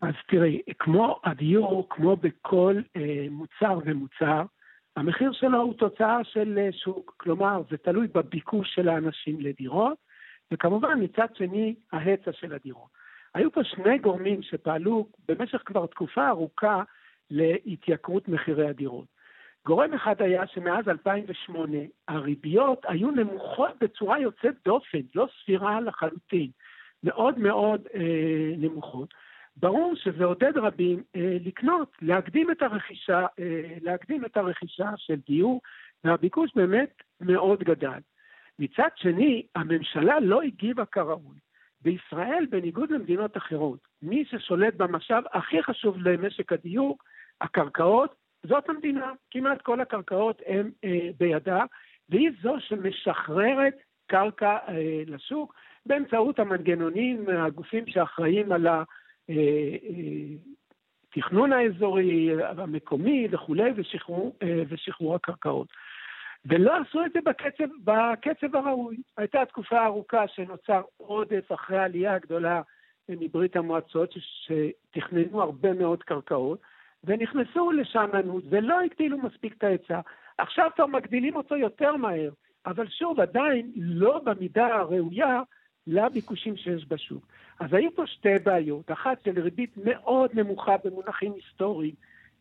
[0.02, 4.42] אז תראי, כמו הדיור, כמו בכל אה, מוצר ומוצר,
[4.96, 7.16] המחיר שלו הוא תוצאה של אה, שוק.
[7.18, 9.98] כלומר, זה תלוי בביקוש של האנשים לדירות,
[10.52, 12.90] וכמובן, מצד שני, ההיצע של הדירות.
[13.34, 16.84] היו פה שני גורמים שפעלו במשך כבר תקופה ארוכה
[17.32, 19.15] להתייקרות מחירי הדירות.
[19.66, 26.50] גורם אחד היה שמאז 2008 הריביות היו נמוכות בצורה יוצאת דופן, לא סבירה לחלוטין.
[27.04, 29.14] מאוד מאוד אה, נמוכות.
[29.58, 35.62] ברור שזה עודד רבים אה, לקנות, להקדים את הרכישה, אה, להקדים את הרכישה של דיור,
[36.04, 38.00] והביקוש באמת מאוד גדל.
[38.60, 41.38] מצד שני, הממשלה לא הגיבה כראוי.
[41.82, 46.98] בישראל, בניגוד למדינות אחרות, מי ששולט במשאב הכי חשוב למשק הדיור,
[47.42, 48.16] הקרקעות,
[48.48, 49.12] זאת המדינה.
[49.32, 51.64] כמעט כל הקרקעות הן אה, בידה,
[52.10, 53.74] והיא זו שמשחררת
[54.08, 55.56] קרקע אה, לשוק
[55.86, 58.68] באמצעות המנגנונים, הגופים שאחראים על
[61.10, 65.68] התכנון אה, אה, האזורי, המקומי וכולי, ושחרור, אה, ושחרור הקרקעות.
[66.46, 68.98] ולא עשו את זה בקצב, בקצב הראוי.
[69.18, 72.62] הייתה תקופה ארוכה שנוצר עודף אחרי העלייה הגדולה
[73.10, 76.60] מברית המועצות, שתכננו הרבה מאוד קרקעות,
[77.06, 80.00] ונכנסו לשאננות ולא הגדילו מספיק את ההיצע.
[80.38, 82.30] עכשיו כבר מגדילים אותו יותר מהר,
[82.66, 85.42] אבל שוב, עדיין לא במידה הראויה
[85.88, 87.28] לביקושים שיש בשוק.
[87.60, 91.94] אז היו פה שתי בעיות, אחת של ריבית מאוד נמוכה במונחים היסטוריים,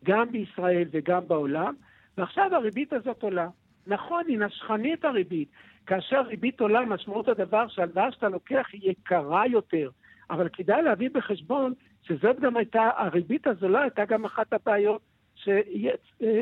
[0.03, 1.73] גם בישראל וגם בעולם,
[2.17, 3.47] ועכשיו הריבית הזאת עולה.
[3.87, 5.49] נכון, היא נשכנית הריבית.
[5.85, 9.89] כאשר ריבית עולה, משמעות הדבר שהלוואה שאתה לוקח היא יקרה יותר.
[10.29, 11.73] אבל כדאי להביא בחשבון
[12.07, 15.01] שזאת גם הייתה, הריבית הזולה הייתה גם אחת הבעיות,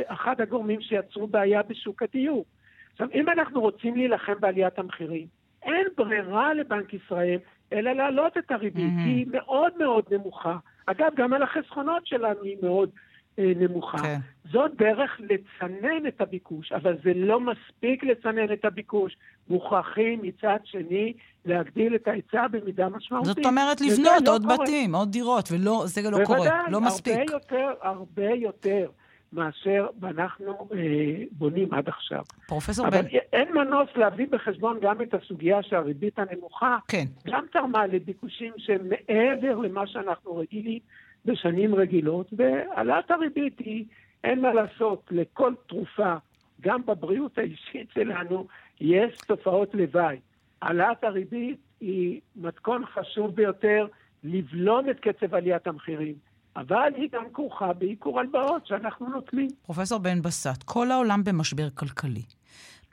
[0.08, 2.46] אחד הגורמים שיצרו בעיה בשוק הדיור.
[2.92, 5.28] עכשיו, אם אנחנו רוצים להילחם בעליית המחירים,
[5.64, 7.40] אין ברירה לבנק ישראל
[7.74, 9.06] אלא להעלות את הריבית, mm-hmm.
[9.06, 10.58] היא מאוד מאוד נמוכה.
[10.86, 13.98] אגב, גם על החסכונות שלנו היא מאוד אה, נמוכה.
[13.98, 14.20] כן.
[14.52, 19.18] זאת דרך לצנן את הביקוש, אבל זה לא מספיק לצנן את הביקוש.
[19.50, 21.14] מוכרחים מצד שני
[21.46, 23.36] להגדיל את ההיצע במידה משמעותית.
[23.36, 24.58] זאת אומרת לבנות לא עוד קורה.
[24.58, 27.14] בתים, עוד דירות, וזה לא בוודאי, קורה, לא מספיק.
[27.14, 28.90] בוודאי, הרבה יותר, הרבה יותר.
[29.34, 32.22] מאשר אנחנו אה, בונים עד עכשיו.
[32.48, 33.08] פרופסור אבל בן...
[33.08, 37.06] אבל אין מנוס להביא בחשבון גם את הסוגיה שהריבית הנמוכה, כן.
[37.28, 40.80] גם תרמה לביקושים שהם מעבר למה שאנחנו רגילים
[41.26, 43.86] בשנים רגילות, והעלאת הריבית היא,
[44.24, 46.16] אין מה לעשות, לכל תרופה,
[46.62, 48.48] גם בבריאות האישית שלנו,
[48.82, 50.20] יש תופעות לוואי.
[50.62, 53.88] העלאת הריבית היא מתכון חשוב ביותר
[54.24, 56.16] לבלום את קצב עליית המחירים.
[56.56, 59.48] אבל היא גם כרוכה בעיקור הלוואות שאנחנו נוטלים.
[59.66, 62.22] פרופסור בן בסט, כל העולם במשבר כלכלי.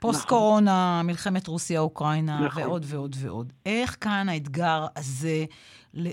[0.01, 1.07] פוסט-קורונה, נכון.
[1.07, 2.63] מלחמת רוסיה-אוקראינה, נכון.
[2.63, 3.53] ועוד ועוד ועוד.
[3.65, 5.45] איך כאן האתגר הזה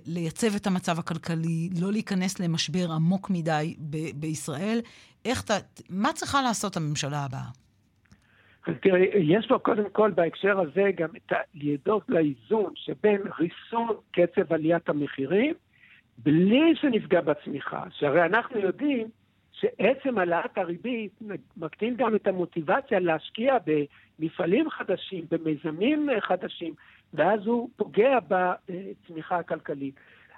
[0.07, 4.81] לייצב את המצב הכלכלי, לא להיכנס למשבר עמוק מדי ב- בישראל?
[5.25, 5.55] איך אתה,
[5.91, 7.49] מה צריכה לעשות הממשלה הבאה?
[8.67, 14.53] אז תראי, יש פה קודם כל בהקשר הזה גם את לדאוג לאיזון שבין ריסון קצב
[14.53, 15.55] עליית המחירים
[16.19, 17.83] בלי שנפגע בצמיחה.
[17.91, 19.09] שהרי אנחנו יודעים
[19.61, 21.13] שעצם העלאת הריבית
[21.57, 26.75] מקטין גם את המוטיבציה להשקיע במפעלים חדשים, במיזמים חדשים,
[27.15, 29.95] ואז הוא פוגע בצמיחה הכלכלית.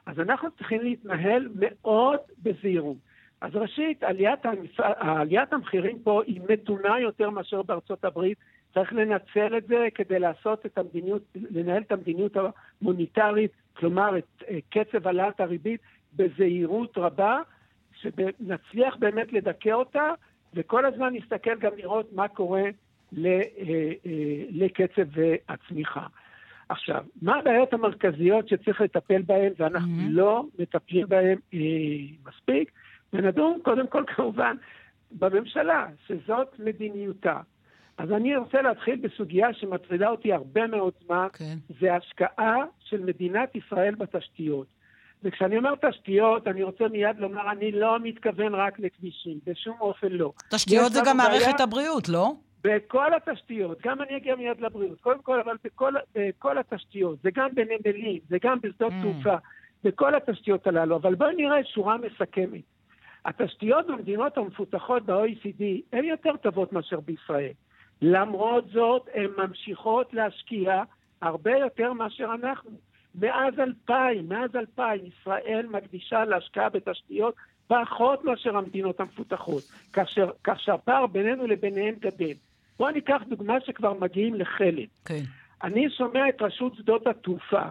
[0.07, 2.97] אז אנחנו צריכים להתנהל מאוד בזהירות.
[3.41, 4.81] אז ראשית, עליית, המפ...
[4.81, 8.39] עליית המחירים פה היא מתונה יותר מאשר בארצות הברית.
[8.75, 12.37] צריך לנצל את זה כדי לעשות את המדיניות, לנהל את המדיניות
[12.83, 15.81] המוניטרית, כלומר את קצב העלאת הריבית,
[16.17, 17.41] בזהירות רבה,
[18.03, 20.13] שנצליח באמת לדכא אותה,
[20.55, 23.41] וכל הזמן נסתכל גם לראות מה קורה אה,
[24.07, 26.07] אה, לקצב הצמיחה.
[26.69, 30.11] עכשיו, מה הבעיות המרכזיות שצריך לטפל בהן, ואנחנו mm-hmm.
[30.11, 31.59] לא מטפלים בהן אה,
[32.27, 32.71] מספיק?
[33.13, 34.57] ונדון קודם כל כמובן
[35.13, 37.41] בממשלה, שזאת מדיניותה.
[37.99, 41.39] אז אני רוצה להתחיל בסוגיה שמטרידה אותי הרבה מאוד זמן, okay.
[41.39, 41.57] כן.
[41.81, 44.67] זה השקעה של מדינת ישראל בתשתיות.
[45.25, 50.33] וכשאני אומר תשתיות, אני רוצה מיד לומר, אני לא מתכוון רק לכבישים, בשום אופן לא.
[50.51, 52.33] תשתיות זה גם מערכת הבריאות, לא?
[52.65, 57.49] בכל התשתיות, גם אני אגיע מיד לבריאות, קודם כל, אבל בכל, בכל התשתיות, זה גם
[57.55, 59.03] בנמלים, זה גם בשדות mm.
[59.03, 59.37] תעופה,
[59.85, 62.63] בכל התשתיות הללו, אבל בואי נראה שורה מסכמת.
[63.25, 67.53] התשתיות במדינות המפותחות ב-OECD הן יותר טובות מאשר בישראל.
[68.03, 70.83] למרות זאת, הן ממשיכות להשקיע
[71.23, 72.71] הרבה יותר מאשר אנחנו.
[73.15, 77.35] מאז 2000, מאז 2000, ישראל מקדישה להשקעה בתשתיות
[77.67, 79.63] פחות מאשר המדינות המפותחות,
[80.45, 82.35] כך שהפער בינינו לביניהם גדל.
[82.79, 84.89] בואו ניקח דוגמה שכבר מגיעים לחלק.
[85.05, 85.23] כן.
[85.63, 87.63] אני שומע את רשות שדות התעופה,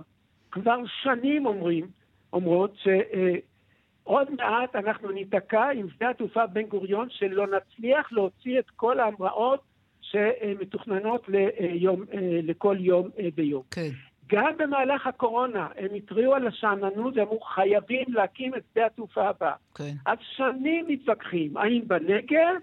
[0.51, 1.87] כבר שנים אומרים,
[2.33, 8.69] אומרות שעוד אה, מעט אנחנו ניתקע עם שדה התעופה בן גוריון, שלא נצליח להוציא את
[8.75, 9.59] כל ההמראות
[10.01, 13.63] שמתוכננות ליום, אה, לכל יום אה, ויום.
[13.71, 13.89] כן.
[14.29, 19.53] גם במהלך הקורונה הם התריעו על השאננות ואמרו חייבים להקים את שדה התעופה הבא.
[19.75, 19.93] כן.
[20.05, 22.55] אז שנים מתווכחים, האם בנגב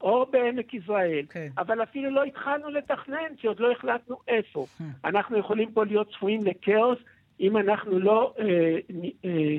[0.00, 1.24] או בעמק יזרעאל.
[1.30, 1.48] כן.
[1.58, 4.66] אבל אפילו לא התחלנו לתכנן, כי עוד לא החלטנו איפה.
[5.04, 6.98] אנחנו יכולים פה להיות צפויים לכאוס
[7.40, 8.78] אם אנחנו לא אה,
[9.24, 9.58] אה,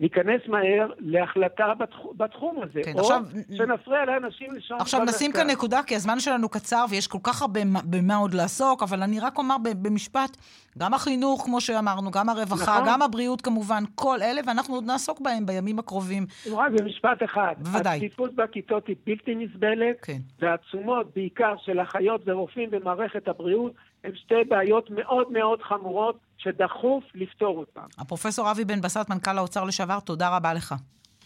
[0.00, 3.22] ניכנס מהר להחלטה בתחום, בתחום הזה, כן, או עכשיו-
[3.56, 7.64] שנפריע לאנשים לישון עכשיו נשים כאן נקודה, כי הזמן שלנו קצר ויש כל כך הרבה
[7.64, 10.36] מה- במה עוד לעסוק, אבל אני רק אומר במשפט,
[10.78, 12.84] גם החינוך, כמו שאמרנו, גם הרווחה, נכון.
[12.88, 16.26] גם הבריאות כמובן, כל אלה, ואנחנו עוד נעסוק בהם בימים הקרובים.
[16.52, 17.54] רק במשפט אחד.
[17.58, 17.96] בוודאי.
[17.96, 20.18] הצפיפות בכיתות היא בלתי נסבלת, כן.
[20.40, 23.72] והתשומות, בעיקר של אחיות ורופאים במערכת הבריאות,
[24.04, 27.86] הן שתי בעיות מאוד מאוד חמורות שדחוף לפתור אותן.
[27.98, 30.74] הפרופסור אבי בן בסט, מנכ"ל האוצר לשעבר, תודה רבה לך.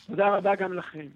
[0.06, 1.06] תודה רבה גם לכם.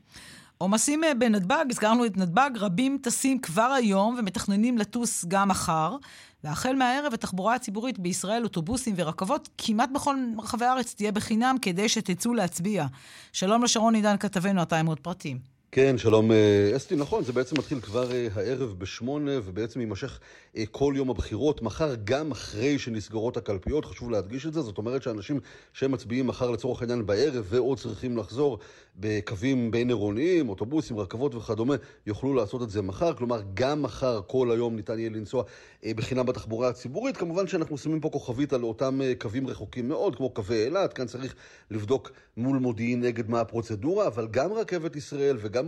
[0.59, 5.97] עומסים אה, בנתב"ג, הזכרנו את נתב"ג, רבים טסים כבר היום ומתכננים לטוס גם מחר.
[6.45, 12.35] והחל מהערב התחבורה הציבורית בישראל, אוטובוסים ורכבות, כמעט בכל רחבי הארץ תהיה בחינם כדי שתצאו
[12.35, 12.87] להצביע.
[13.33, 15.39] שלום לשרון עידן כתבנו, אתה עם עוד פרטים.
[15.73, 20.21] כן, שלום אה, אסתי, נכון, זה בעצם מתחיל כבר אה, הערב בשמונה ובעצם יימשך
[20.57, 25.03] אה, כל יום הבחירות, מחר גם אחרי שנסגרות הקלפיות, חשוב להדגיש את זה, זאת אומרת
[25.03, 25.41] שאנשים
[25.73, 28.59] שמצביעים מחר לצורך העניין בערב ועוד צריכים לחזור
[28.97, 31.75] בקווים בין עירוניים, אוטובוסים, רכבות וכדומה,
[32.07, 35.45] יוכלו לעשות את זה מחר, כלומר גם מחר כל היום ניתן יהיה לנסוע
[35.87, 40.65] בחינם בתחבורה הציבורית, כמובן שאנחנו שמים פה כוכבית על אותם קווים רחוקים מאוד, כמו קווי
[40.65, 41.35] אילת, כאן צריך
[41.71, 45.60] לבדוק מול מודיעין נגד מה הפרוצדורה, אבל גם רכבת ישראל וגם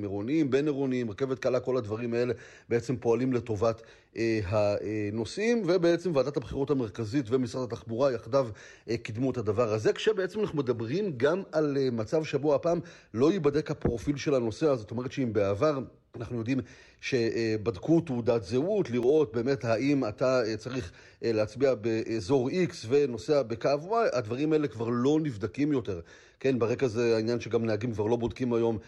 [0.00, 2.34] עירוניים, בין עירוניים, רכבת קלה, כל הדברים האלה
[2.68, 3.82] בעצם פועלים לטובת
[4.16, 8.48] אה, הנוסעים, ובעצם ועדת הבחירות המרכזית ומשרד התחבורה יחדיו
[8.90, 12.80] אה, קידמו את הדבר הזה, כשבעצם אנחנו מדברים גם על אה, מצב שבו הפעם
[13.14, 15.78] לא ייבדק הפרופיל של הנוסע, זאת אומרת שאם בעבר
[16.16, 16.60] אנחנו יודעים
[17.00, 20.92] שבדקו תעודת זהות, לראות באמת האם אתה אה, צריך
[21.24, 26.00] אה, להצביע באזור X ונוסע בקו Y, הדברים האלה כבר לא נבדקים יותר.
[26.40, 28.78] כן, ברקע זה העניין שגם נהגים כבר לא בודקים היום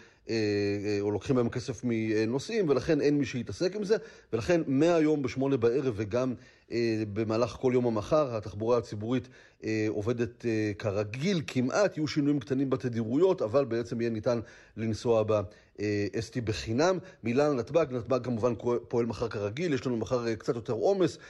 [1.01, 3.95] או לוקחים מהם כסף מנוסעים, ולכן אין מי שיתעסק עם זה,
[4.33, 6.33] ולכן מהיום בשמונה בערב וגם
[6.71, 9.27] אה, במהלך כל יום המחר, התחבורה הציבורית
[9.63, 11.97] אה, עובדת אה, כרגיל, כמעט.
[11.97, 14.39] יהיו שינויים קטנים בתדירויות, אבל בעצם יהיה ניתן
[14.77, 15.41] לנסוע בה
[15.79, 16.97] אה, אסתי בחינם.
[17.23, 18.53] מילה על נתב"ג, נתב"ג כמובן
[18.87, 21.21] פועל מחר כרגיל, יש לנו מחר אה, קצת יותר עומס, אה,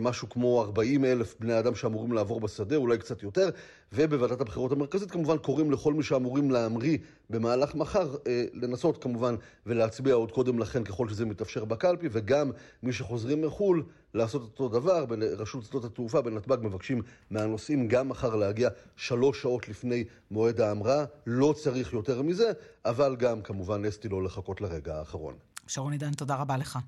[0.00, 3.48] משהו כמו 40 אלף בני אדם שאמורים לעבור בשדה, אולי קצת יותר,
[3.92, 6.98] ובוועדת הבחירות המרכזית כמובן קוראים לכל מי שאמורים להמריא
[7.30, 9.34] במהלך מחר, אה, לנסות כמובן
[9.66, 12.50] ולהצביע עוד קודם לכן ככל שזה מתאפשר בקלפי, וגם
[12.82, 18.68] מי שחוזרים מחו"ל לעשות אותו דבר, ברשות שדות התעופה בנתב"ג מבקשים מהנוסעים גם מחר להגיע
[18.96, 22.52] שלוש שעות לפני מועד ההמראה, לא צריך יותר מזה,
[22.84, 25.34] אבל גם כמובן אסתי לא לחכות לרגע האחרון.
[25.66, 26.78] שרון עידן, תודה רבה לך.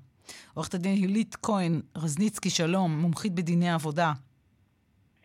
[0.53, 4.13] עורכת הדין הילית כהן רזניצקי, שלום, מומחית בדיני עבודה.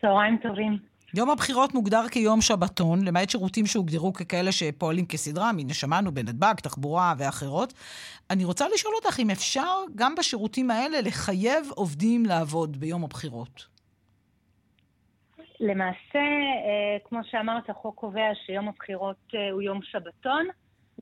[0.01, 0.77] צהריים טובים.
[1.13, 7.13] יום הבחירות מוגדר כיום שבתון, למעט שירותים שהוגדרו ככאלה שפועלים כסדרה, הנה שמענו בנתב"ג, תחבורה
[7.17, 7.73] ואחרות.
[8.29, 13.71] אני רוצה לשאול אותך אם אפשר גם בשירותים האלה לחייב עובדים לעבוד ביום הבחירות.
[15.59, 20.47] למעשה, אה, כמו שאמרת, החוק קובע שיום הבחירות אה, הוא יום שבתון,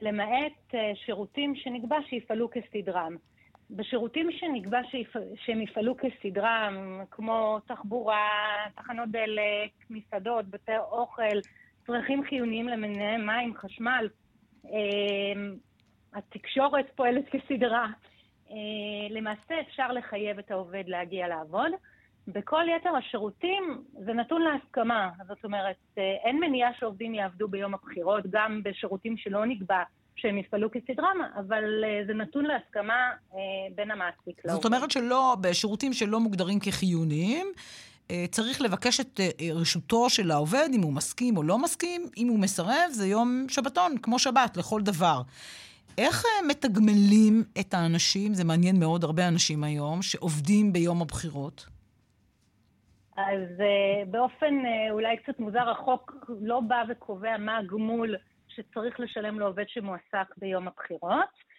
[0.02, 3.16] למעט אה, שירותים שנקבע שיפעלו כסדרם.
[3.70, 5.14] בשירותים שנקבע שיפ...
[5.36, 8.28] שהם יפעלו כסדרם, כמו תחבורה,
[8.76, 11.40] תחנות דלק, מסעדות, בתי אוכל,
[11.88, 14.10] צרכים חיוניים למיניהם, מים, חשמל,
[16.14, 17.88] התקשורת פועלת כסדרה.
[19.10, 21.72] למעשה אפשר לחייב את העובד להגיע לעבוד.
[22.28, 25.10] בכל יתר השירותים זה נתון להסכמה.
[25.28, 29.84] זאת אומרת, אין מניעה שעובדים יעבדו ביום הבחירות, גם בשירותים שלא נקבע
[30.22, 31.64] שהם יפעלו כסדרם, אבל
[32.08, 33.12] זה נתון להסכמה
[33.76, 34.62] בין המעסיק לעובד.
[34.62, 37.48] זאת אומרת שלא, בשירותים שלא מוגדרים כחיוניים,
[38.32, 39.20] צריך לבקש את
[39.56, 42.02] רשותו של העובד, אם הוא מסכים או לא מסכים.
[42.18, 45.22] אם הוא מסרב, זה יום שבתון, כמו שבת, לכל דבר.
[45.98, 51.66] איך מתגמלים את האנשים, זה מעניין מאוד, הרבה אנשים היום, שעובדים ביום הבחירות?
[53.18, 53.48] אז
[54.08, 54.56] באופן
[54.92, 58.16] אולי קצת מוזר, החוק לא בא וקובע מה הגמול
[58.60, 61.50] שצריך לשלם לעובד שמועסק ביום הבחירות.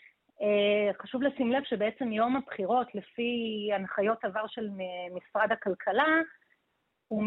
[1.03, 4.69] חשוב לשים לב שבעצם יום הבחירות, לפי הנחיות עבר של
[5.15, 6.21] משרד הכלכלה,
[7.09, 7.25] הוא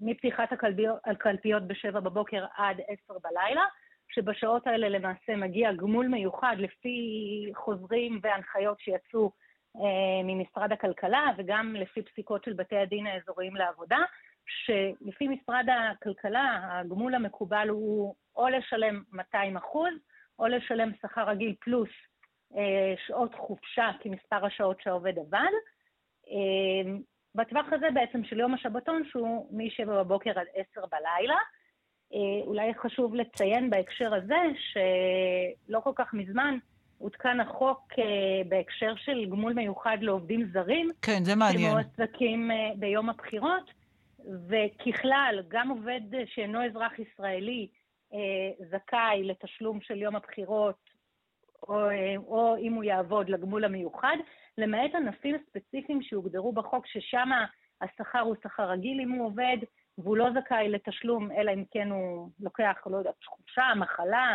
[0.00, 3.64] מפתיחת הקלפיות, הקלפיות בשבע בבוקר עד עשר בלילה,
[4.08, 6.98] שבשעות האלה למעשה מגיע גמול מיוחד לפי
[7.54, 9.30] חוזרים והנחיות שיצאו
[9.76, 13.98] אה, ממשרד הכלכלה וגם לפי פסיקות של בתי הדין האזוריים לעבודה,
[14.46, 19.92] שלפי משרד הכלכלה הגמול המקובל הוא או לשלם 200 אחוז,
[20.38, 21.88] או לשלם שכר רגיל פלוס
[22.56, 25.52] אה, שעות חופשה כמספר השעות שהעובד עבד.
[26.30, 26.92] אה,
[27.34, 31.36] בטווח הזה בעצם של יום השבתון שהוא מ-7 בבוקר עד 10 בלילה.
[32.46, 34.36] אולי חשוב לציין בהקשר הזה
[34.72, 36.58] שלא כל כך מזמן
[36.98, 37.92] עודכן החוק
[38.48, 40.88] בהקשר של גמול מיוחד לעובדים זרים.
[41.02, 41.70] כן, זה מעניין.
[41.70, 43.70] שמועסקים ביום הבחירות,
[44.48, 47.68] וככלל, גם עובד שאינו אזרח ישראלי
[48.70, 50.90] זכאי לתשלום של יום הבחירות,
[51.68, 51.88] או,
[52.26, 54.16] או אם הוא יעבוד לגמול המיוחד,
[54.58, 57.28] למעט ענפים ספציפיים שהוגדרו בחוק, ששם
[57.80, 59.56] השכר הוא שכר רגיל אם הוא עובד,
[59.98, 64.34] והוא לא זכאי לתשלום, אלא אם כן הוא לוקח, לא יודעת, חופשה, מחלה,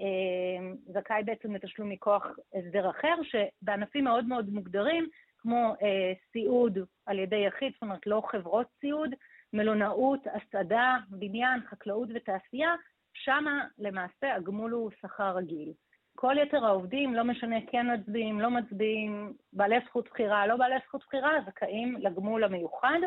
[0.00, 7.18] אה, זכאי בעצם לתשלום מכוח הסדר אחר, שבענפים מאוד מאוד מוגדרים, כמו אה, סיעוד על
[7.18, 9.14] ידי יחיד, זאת אומרת לא חברות סיעוד,
[9.52, 12.70] מלונאות, הסעדה, בניין, חקלאות ותעשייה,
[13.14, 15.72] שמה למעשה הגמול הוא שכר רגיל.
[16.14, 21.04] כל יתר העובדים, לא משנה כן מצביעים, לא מצביעים, בעלי זכות בחירה, לא בעלי זכות
[21.06, 22.98] בחירה, זכאים לגמול המיוחד,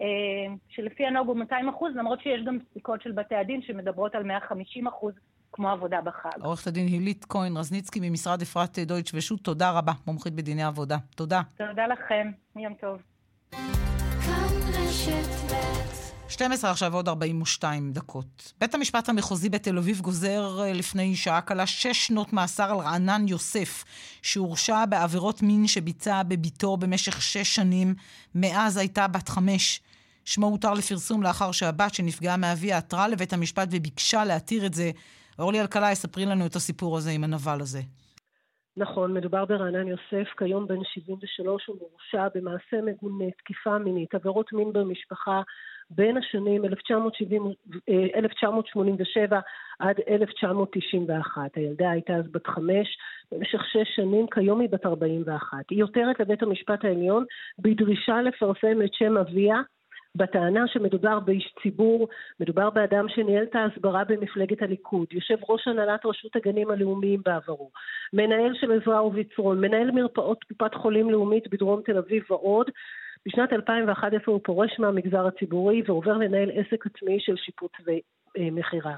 [0.00, 4.22] אה, שלפי הנוג הוא 200 אחוז, למרות שיש גם פסיקות של בתי הדין שמדברות על
[4.22, 5.14] 150 אחוז,
[5.52, 6.42] כמו עבודה בחג.
[6.42, 10.96] עורכת הדין הילית כהן רזניצקי ממשרד אפרת דויטש ושות', תודה רבה, מומחית בדיני עבודה.
[11.16, 11.42] תודה.
[11.56, 13.02] תודה לכם, יום טוב.
[16.28, 18.52] 12 עכשיו ועוד 42 דקות.
[18.60, 23.28] בית המשפט המחוזי בתל אביב גוזר אה, לפני שעה קלה שש שנות מאסר על רענן
[23.28, 23.84] יוסף,
[24.22, 27.94] שהורשע בעבירות מין שביצע בביתו במשך שש שנים,
[28.34, 29.80] מאז הייתה בת חמש.
[30.24, 34.90] שמו הותר לפרסום לאחר שהבת שנפגעה מאביה עתרה לבית המשפט וביקשה להתיר את זה.
[35.38, 37.82] אורלי אלקלעי, ספרי לנו את הסיפור הזה עם הנבל הזה.
[38.78, 44.72] נכון, מדובר ברענן יוסף, כיום בן 73, הוא מורשע במעשה מגונה, תקיפה מינית, עבירות מין
[44.72, 45.42] במשפחה,
[45.90, 47.42] בין השנים 1970,
[48.14, 49.40] 1987 אה,
[49.78, 51.56] עד 1991.
[51.56, 52.98] הילדה הייתה אז בת חמש,
[53.32, 55.58] במשך שש שנים, כיום היא בת 41.
[55.70, 57.24] היא עותרת לבית המשפט העליון
[57.58, 59.56] בדרישה לפרסם את שם אביה
[60.16, 62.08] בטענה שמדובר באיש ציבור,
[62.40, 67.70] מדובר באדם שניהל את ההסברה במפלגת הליכוד, יושב ראש הנהלת רשות הגנים הלאומיים בעברו,
[68.12, 72.70] מנהל של עזרא וביצרון, מנהל מרפאות קופת חולים לאומית בדרום תל אביב ועוד,
[73.26, 77.72] בשנת 2011 הוא פורש מהמגזר הציבורי ועובר לנהל עסק עצמי של שיפוץ
[78.38, 78.96] ומכירה.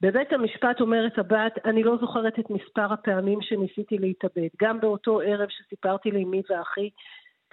[0.00, 4.48] בבית המשפט אומרת הבת, אני לא זוכרת את מספר הפעמים שניסיתי להתאבד.
[4.62, 6.90] גם באותו ערב שסיפרתי לאמי ואחי,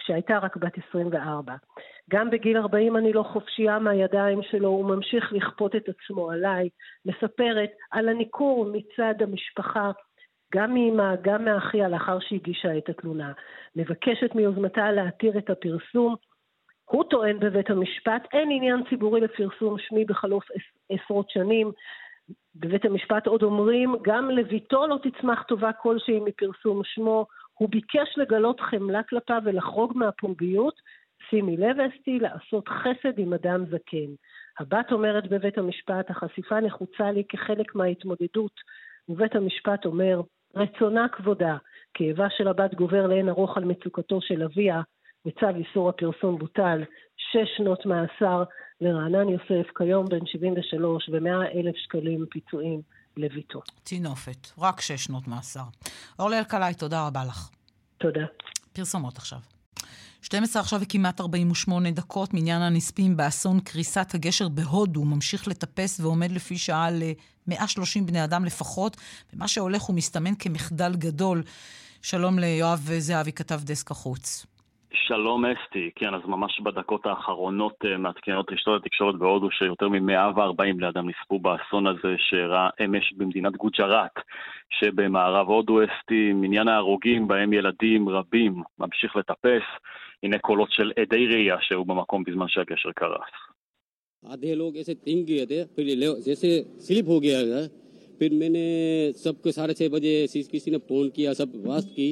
[0.03, 1.53] כשהייתה רק בת 24.
[2.09, 6.69] גם בגיל 40 אני לא חופשייה מהידיים שלו, הוא ממשיך לכפות את עצמו עליי.
[7.05, 9.91] מספרת על הניכור מצד המשפחה
[10.53, 13.31] גם מאמה, גם מאחיה, לאחר שהגישה את התלונה.
[13.75, 16.15] מבקשת מיוזמתה להתיר את הפרסום.
[16.85, 20.43] הוא טוען בבית המשפט, אין עניין ציבורי לפרסום שמי בחלוף
[20.89, 21.71] עשרות שנים.
[22.55, 27.25] בבית המשפט עוד אומרים, גם לביתו לא תצמח טובה כלשהי מפרסום שמו.
[27.61, 30.73] הוא ביקש לגלות חמלה כלפיו ולחרוג מהפומביות.
[31.29, 34.11] שימי לב, אסתי, לעשות חסד עם אדם זקן.
[34.59, 38.51] הבת אומרת בבית המשפט, החשיפה נחוצה לי כחלק מההתמודדות.
[39.09, 40.21] ובית המשפט אומר,
[40.55, 41.57] רצונה כבודה,
[41.93, 44.81] כאבה של הבת גובר לאין ארוך על מצוקתו של אביה,
[45.25, 46.83] וצו איסור הפרסום בוטל,
[47.17, 48.43] שש שנות מאסר
[48.81, 52.81] לרענן יוסף, כיום בן 73, ומאה אלף שקלים פיצויים
[53.17, 53.61] לביתו.
[53.83, 55.63] טינופת, רק שש שנות מאסר.
[56.19, 57.49] אורלי אלקלעי, תודה רבה לך.
[57.97, 58.25] תודה.
[58.73, 59.39] פרסומות עכשיו.
[60.21, 66.57] 12 עכשיו וכמעט 48 דקות מניין הנספים באסון קריסת הגשר בהודו ממשיך לטפס ועומד לפי
[66.57, 68.97] שעה ל-130 בני אדם לפחות,
[69.33, 71.43] ומה שהולך ומסתמן כמחדל גדול.
[72.01, 74.45] שלום ליואב זהבי, כתב דסק החוץ.
[75.06, 80.88] שלום אסתי, כן, אז ממש בדקות האחרונות uh, מעדכנות רשתות התקשורת בהודו שיותר מ-140 בני
[80.88, 84.12] אדם נספו באסון הזה שאירע אמש במדינת גוג'ראט
[84.80, 89.62] שבמערב הודו אסתי, מניין ההרוגים בהם ילדים רבים ממשיך לטפס.
[90.22, 93.32] הנה קולות של עדי ראייה שהיו במקום בזמן שהגשר קרס.
[94.24, 95.86] आधे लोग ऐसे तिंग गए थे फिर
[96.26, 96.48] जैसे
[96.80, 97.60] स्लिप हो गया था
[98.18, 98.64] फिर मैंने
[99.12, 100.12] सबको साढ़े छः बजे
[100.50, 102.08] किसी ने फ़ोन किया सब वास्त की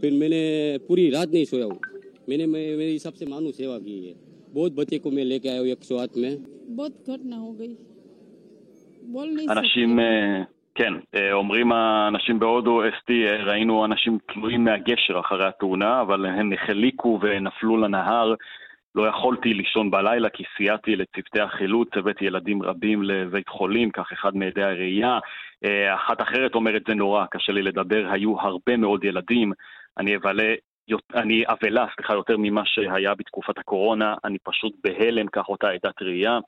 [0.00, 0.42] फिर मैंने
[0.88, 1.78] पूरी रात नहीं सोया हूँ
[2.28, 4.14] मैंने मेरी सबसे मानू सेवा की है
[4.54, 6.36] बहुत बच्चे को मैं लेके आया हूँ एक सौ आठ में
[6.76, 7.74] बहुत घटना हो गई
[9.12, 9.98] बोल नहीं אנשים,
[10.74, 10.92] כן,
[11.32, 18.34] אומרים האנשים בהודו, אסתי, ראינו אנשים תלויים מהגשר אחרי התאונה, אבל הם החליקו ונפלו לנהר.
[18.94, 24.36] לא יכולתי לישון בלילה כי סייעתי לצוותי החילוץ, הבאתי ילדים רבים לבית חולים, כך אחד
[24.36, 25.18] מעדי הראייה.
[25.94, 29.52] אחת אחרת אומרת זה נורא, קשה לי לדבר, היו הרבה מאוד ילדים.
[29.98, 30.54] אני אבלה
[31.15, 36.39] אני אבלה, סליחה, יותר ממה שהיה בתקופת הקורונה, אני פשוט בהלם, כך אותה עדת ראייה.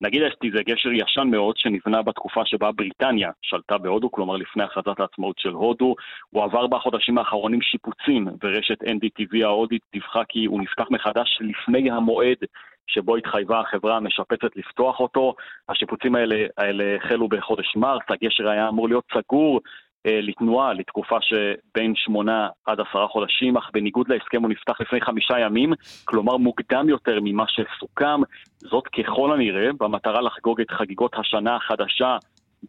[0.00, 5.00] נגיד אסתי זה גשר ישן מאוד שנבנה בתקופה שבה בריטניה שלטה בהודו, כלומר לפני הכרזת
[5.00, 5.94] העצמאות של הודו.
[6.30, 12.36] הוא עבר בחודשים האחרונים שיפוצים, ורשת NDTV ההודית דיווחה כי הוא נפתח מחדש לפני המועד
[12.86, 15.34] שבו התחייבה החברה המשפצת לפתוח אותו.
[15.68, 19.60] השיפוצים האלה, האלה החלו בחודש מרס, הגשר היה אמור להיות סגור
[20.04, 25.72] לתנועה לתקופה שבין שמונה עד עשרה חודשים, אך בניגוד להסכם הוא נפתח לפני חמישה ימים,
[26.04, 28.20] כלומר מוקדם יותר ממה שסוכם,
[28.58, 32.16] זאת ככל הנראה במטרה לחגוג את חגיגות השנה החדשה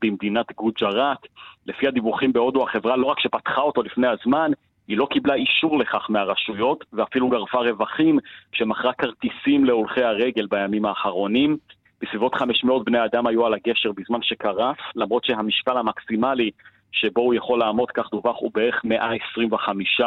[0.02, 1.28] במדינת גוג'ראט.
[1.66, 4.52] לפי הדיווחים בהודו החברה לא רק שפתחה אותו לפני הזמן,
[4.88, 8.20] היא לא קיבלה אישור לכך מהרשויות, ואפילו גרפה רווחים
[8.52, 11.58] כשמכרה כרטיסים להולכי הרגל בימים האחרונים.
[12.02, 16.52] בסביבות 500 בני אדם היו על הגשר בזמן שקרס, למרות שהמשקל המקסימלי
[16.92, 20.02] שבו הוא יכול לעמוד, כך דווח, הוא בערך 125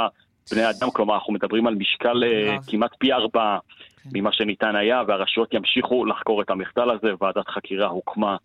[0.50, 3.58] בני אדם, כלומר אנחנו מדברים על משקל uh, כמעט פי ארבע
[4.02, 4.10] כן.
[4.12, 8.36] ממה שניתן היה, והרשויות ימשיכו לחקור את המחדל הזה, ועדת חקירה הוקמה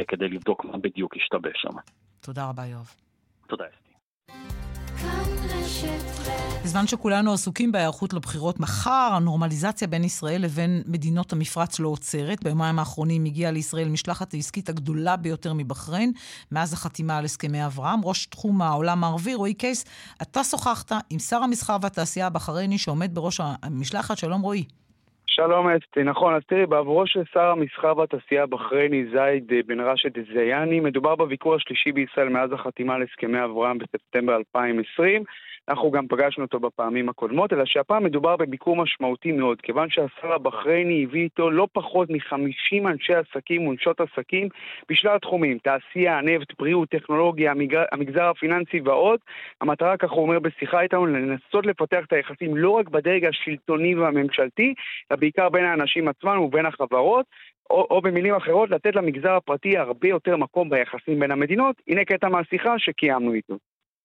[0.00, 1.78] uh, כדי לבדוק מה בדיוק השתבש שם.
[2.20, 2.94] תודה רבה, יואב.
[3.46, 3.88] תודה, אסתי.
[6.68, 12.44] בזמן שכולנו עסוקים בהיערכות לבחירות מחר, הנורמליזציה בין ישראל לבין מדינות המפרץ לא עוצרת.
[12.44, 16.12] ביומיים האחרונים הגיעה לישראל משלחת העסקית הגדולה ביותר מבחריין,
[16.52, 18.00] מאז החתימה על הסכמי אברהם.
[18.04, 19.84] ראש תחום העולם הערבי, רועי קייס,
[20.22, 24.16] אתה שוחחת עם שר המסחר והתעשייה הבחרייני שעומד בראש המשלחת.
[24.18, 24.64] שלום רועי.
[25.26, 30.80] שלום אסתי, נכון, אז תראי, בעבורו של שר המסחר והתעשייה הבחרייני זייד בן רשד זייני,
[30.80, 35.22] מדובר בביקור השלישי בישראל מאז החתימה על הסכמי אברהם בספטמבר 2020.
[35.68, 41.04] אנחנו גם פגשנו אותו בפעמים הקודמות, אלא שהפעם מדובר בביקור משמעותי מאוד, כיוון שהשר הבחרייני
[41.04, 44.48] הביא איתו לא פחות מ-50 אנשי עסקים ונשות עסקים
[44.90, 47.52] בשלל התחומים, תעשייה, נפט, בריאות, טכנולוגיה,
[47.92, 49.20] המגזר, הפיננסי ועוד.
[49.60, 54.74] המטרה, כך הוא אומר בשיחה איתנו, לנסות לפתח את היחסים לא רק בדרג השלטוני והממשלתי,
[55.10, 57.26] אלא בעיקר בין האנשים עצמם ובין החברות.
[57.70, 61.76] או, או במילים אחרות, לתת למגזר הפרטי הרבה יותר מקום ביחסים בין המדינות.
[61.88, 63.58] הנה קטע מהשיחה שקיימנו איתו.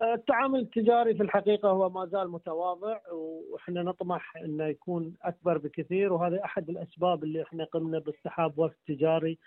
[0.04, 6.44] التعامل التجاري في الحقيقة هو ما زال متواضع وإحنا نطمح أنه يكون أكبر بكثير وهذا
[6.46, 9.38] أحد الأسباب اللي إحنا قمنا باستحاب وفد تجاري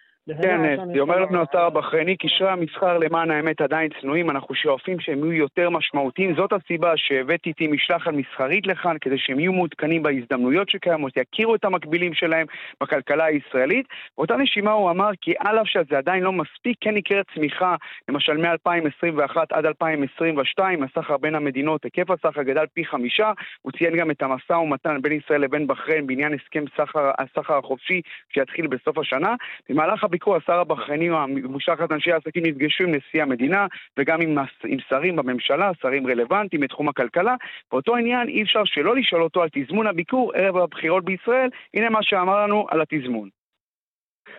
[0.42, 5.18] כן, אסתי, אומר לנו השר הבחרייני, קשרי המסחר למען האמת עדיין צנועים, אנחנו שואפים שהם
[5.18, 6.34] יהיו יותר משמעותיים.
[6.34, 11.64] זאת הסיבה שהבאתי איתי משלחת מסחרית לכאן, כדי שהם יהיו מעודכנים בהזדמנויות שקיימות, יכירו את
[11.64, 12.46] המקבילים שלהם
[12.80, 13.86] בכלכלה הישראלית.
[14.16, 17.76] באותה נשימה הוא אמר כי על אף שזה עדיין לא מספיק, כן יקרה צמיחה,
[18.08, 24.10] למשל מ-2021 עד 2022, הסחר בין המדינות, היקף הסחר גדל פי חמישה, הוא ציין גם
[24.10, 28.00] את המשא ומתן בין ישראל לבין בחריין בעניין הסכם סחר, הסחר החופשי
[28.34, 29.34] שיתחיל בסוף השנה.
[29.68, 33.66] במהלך הביקור השר הבחרייני ומשלחת אנשי העסקים נפגשו עם נשיא המדינה
[33.98, 37.34] וגם עם, עם שרים בממשלה, שרים רלוונטיים בתחום הכלכלה.
[37.72, 41.48] באותו עניין אי אפשר שלא לשאול אותו על תזמון הביקור ערב הבחירות בישראל.
[41.74, 43.35] הנה מה שאמר לנו על התזמון.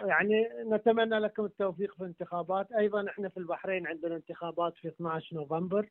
[0.05, 5.87] يعني نتمنى لكم التوفيق في الانتخابات ايضا احنا في البحرين عندنا انتخابات في 12 نوفمبر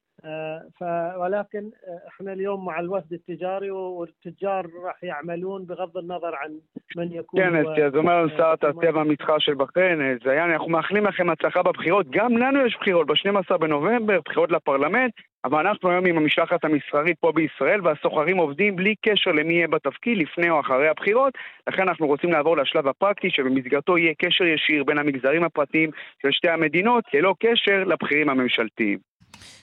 [0.79, 0.83] ف
[1.17, 1.71] ولكن
[2.07, 6.59] احنا اليوم مع الوفد التجاري والتجار راح يعملون بغض النظر عن
[6.97, 11.29] من يكون כן, אז אומר לנו שר התעשייה והמסחר של בחריין, זיין, אנחנו מאחלים לכם
[11.29, 12.09] הצלחה בבחירות.
[12.09, 15.13] גם לנו יש בחירות ב-12 בנובמבר, בחירות לפרלמנט.
[15.46, 20.18] אבל אנחנו היום עם המשלחת המסחרית פה בישראל, והסוחרים עובדים בלי קשר למי יהיה בתפקיד,
[20.18, 21.32] לפני או אחרי הבחירות,
[21.68, 25.90] לכן אנחנו רוצים לעבור לשלב הפרקטי, שבמסגרתו יהיה קשר ישיר בין המגזרים הפרטיים
[26.22, 28.98] של שתי המדינות, ללא קשר לבכירים הממשלתיים.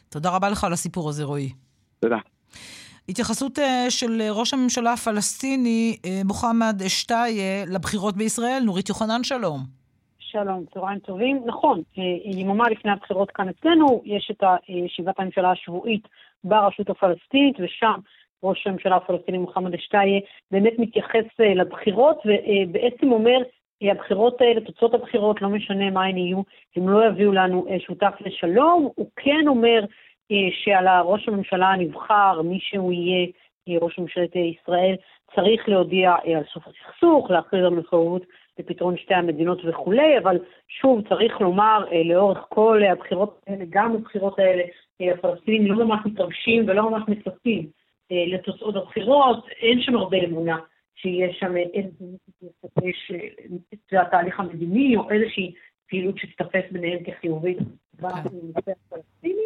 [0.09, 1.49] תודה רבה לך על הסיפור הזה, רועי.
[1.99, 2.17] תודה.
[3.09, 3.59] התייחסות
[3.89, 8.61] של ראש הממשלה הפלסטיני, מוחמד אשתיה, לבחירות בישראל.
[8.65, 9.82] נורית יוחנן, שלום.
[10.33, 11.41] שלום, צהריים טובים.
[11.45, 11.81] נכון,
[12.25, 16.07] יממה לפני הבחירות כאן אצלנו, יש את ישיבת הממשלה השבועית
[16.43, 17.93] ברשות הפלסטינית, ושם
[18.43, 20.19] ראש הממשלה הפלסטיני מוחמד אשתיה
[20.51, 21.25] באמת מתייחס
[21.55, 23.37] לבחירות, ובעצם אומר,
[23.81, 26.41] הבחירות האלה, תוצאות הבחירות, לא משנה מה הן יהיו,
[26.75, 28.89] הם לא יביאו לנו שותף לשלום.
[28.95, 29.85] הוא כן אומר
[30.63, 33.27] שעל ראש הממשלה הנבחר, מי שהוא יהיה
[33.81, 34.95] ראש ממשלת ישראל,
[35.35, 38.23] צריך להודיע על סוף הסכסוך, להכריז על מחויבות
[38.59, 44.63] לפתרון שתי המדינות וכולי, אבל שוב, צריך לומר, לאורך כל הבחירות האלה, גם הבחירות האלה,
[45.13, 47.67] הפלסטינים לא ממש מתרגשים ולא ממש מצפים
[48.11, 50.57] לתוצאות הבחירות, אין שם הרבה אמונה
[50.95, 51.89] שיש שם איזה
[54.01, 55.53] התהליך המדיני או איזושהי
[55.89, 57.57] פעילות שתתפס ביניהם כחיובית.
[57.99, 59.41] הפלסטיני.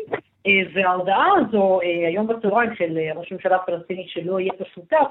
[0.74, 5.08] וההודעה הזו היום בצהריים של ראש הממשלה הפלסטיני שלא יהיה פה שותף,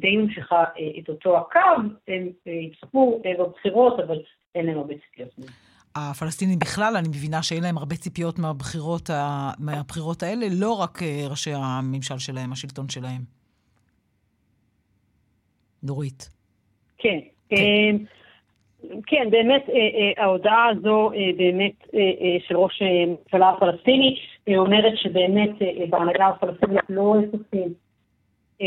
[0.00, 0.64] די ממשיכה
[0.98, 1.58] את אותו הקו,
[2.08, 4.18] הם יצפו בבחירות, אבל
[4.54, 5.30] אין להם הרבה ציפיות.
[5.96, 9.10] הפלסטינים בכלל, אני מבינה שאין להם הרבה ציפיות מהבחירות,
[9.58, 10.98] מהבחירות האלה, לא רק
[11.30, 13.20] ראשי הממשל שלהם, השלטון שלהם.
[15.82, 16.30] נורית.
[16.98, 17.18] כן.
[17.48, 17.96] כן.
[19.06, 19.64] כן, באמת
[20.16, 21.86] ההודעה הזו באמת
[22.48, 24.16] של ראש הממשלה הפלסטיני
[24.56, 25.50] אומרת שבאמת
[25.90, 27.74] בהנהגה הפלסטינית לא צופים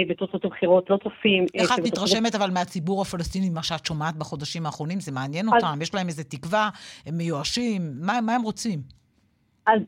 [0.09, 1.45] בתוצאות הבחירות, לא צופים...
[1.55, 4.99] איך את מתרשמת אבל מהציבור הפלסטיני, מה שאת שומעת בחודשים האחרונים?
[4.99, 5.79] זה מעניין אותם?
[5.81, 6.69] יש להם איזה תקווה?
[7.05, 7.81] הם מיואשים?
[8.01, 8.79] מה הם רוצים?
[9.67, 9.79] אז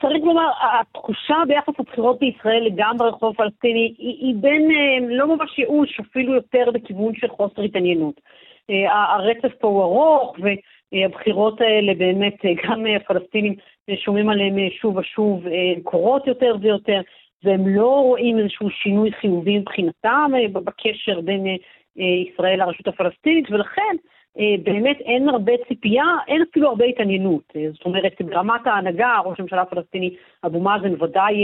[0.00, 0.48] צריך לומר,
[0.80, 4.68] התחושה ביחס לבחירות בישראל לגמרי ברחוב הפלסטיני היא, היא בין
[5.08, 8.20] לא ממש ייאוש, אפילו יותר בכיוון של חוסר התעניינות.
[8.90, 10.36] הרצף פה הוא ארוך,
[10.92, 12.34] והבחירות האלה באמת,
[12.64, 13.54] גם הפלסטינים
[14.04, 15.44] שומעים עליהן שוב ושוב,
[15.82, 17.00] קורות יותר ויותר,
[17.44, 21.44] והם לא רואים איזשהו שינוי חיובי מבחינתם בקשר בין
[21.96, 23.96] ישראל לרשות הפלסטינית, ולכן
[24.64, 27.52] באמת אין הרבה ציפייה, אין אפילו הרבה התעניינות.
[27.72, 30.10] זאת אומרת, ברמת ההנהגה, ראש הממשלה הפלסטיני,
[30.46, 31.34] אבו מאזן, ודאי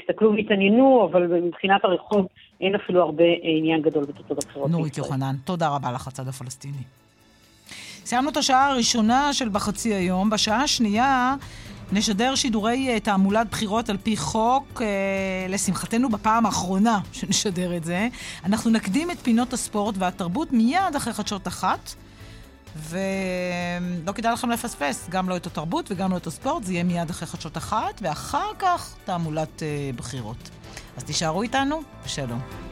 [0.00, 2.26] הסתכלו והתעניינו, אבל מבחינת הרחוב
[2.60, 4.70] אין אפילו הרבה עניין גדול בתוצאות הבחירות.
[4.70, 6.82] נורית יוחנן, תודה רבה לך, הצד הפלסטיני.
[8.04, 10.30] סיימנו את השעה הראשונה של בחצי היום.
[10.30, 11.34] בשעה השנייה
[11.92, 14.82] נשדר שידורי תעמולת בחירות על פי חוק,
[15.48, 18.08] לשמחתנו בפעם האחרונה שנשדר את זה.
[18.44, 21.94] אנחנו נקדים את פינות הספורט והתרבות מיד אחרי חדשות אחת.
[22.76, 27.10] ולא כדאי לכם לפספס, גם לא את התרבות וגם לא את הספורט, זה יהיה מיד
[27.10, 30.50] אחרי חדשות אחת, ואחר כך תעמולת uh, בחירות.
[30.96, 32.67] אז תישארו איתנו, ושלום.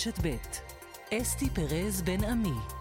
[0.00, 0.36] רשת ב'
[1.14, 2.79] אסתי פרז בן עמי.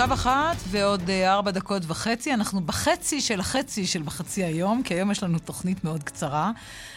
[0.00, 2.34] עכשיו אחת ועוד ארבע דקות וחצי.
[2.34, 6.50] אנחנו בחצי של החצי של בחצי היום, כי היום יש לנו תוכנית מאוד קצרה.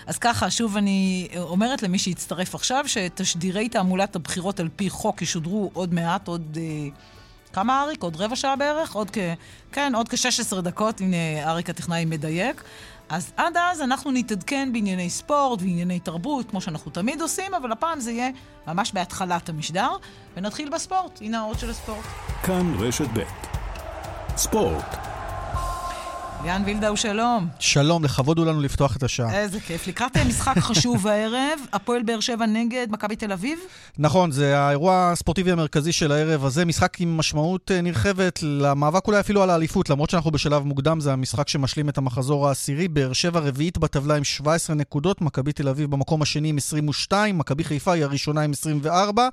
[0.08, 5.72] אז ככה, שוב אני אומרת למי שיצטרף עכשיו, שתשדירי תעמולת הבחירות על פי חוק ישודרו
[5.74, 6.58] עוד מעט, עוד...
[6.62, 6.90] אה,
[7.54, 8.04] כמה אריק?
[8.04, 8.96] עוד רבע שעה בערך?
[8.96, 9.18] עוד כ...
[9.72, 11.02] כן, עוד כ-16 דקות.
[11.02, 12.64] הנה, אריק הטכנאי מדייק.
[13.10, 18.00] אז עד אז אנחנו נתעדכן בענייני ספורט וענייני תרבות, כמו שאנחנו תמיד עושים, אבל הפעם
[18.00, 18.30] זה יהיה
[18.68, 19.90] ממש בהתחלת המשדר,
[20.38, 21.22] ונתחיל בספורט.
[21.22, 22.06] הנה האות של הספורט.
[22.44, 23.22] כאן רשת ב'
[24.38, 25.11] ספורט.
[26.44, 27.48] ליאן וילדאו, שלום.
[27.60, 29.40] שלום, לכבוד הוא לנו לפתוח את השעה.
[29.40, 29.88] איזה כיף.
[29.88, 33.60] לקראת משחק חשוב הערב, הפועל באר שבע נגד מכבי תל אביב?
[33.98, 39.44] נכון, זה האירוע הספורטיבי המרכזי של הערב הזה, משחק עם משמעות נרחבת למאבק אולי אפילו
[39.44, 42.88] על האליפות, למרות שאנחנו בשלב מוקדם, זה המשחק שמשלים את המחזור העשירי.
[42.88, 47.64] באר שבע רביעית בטבלה עם 17 נקודות, מכבי תל אביב במקום השני עם 22, מכבי
[47.64, 49.28] חיפה היא הראשונה עם 24.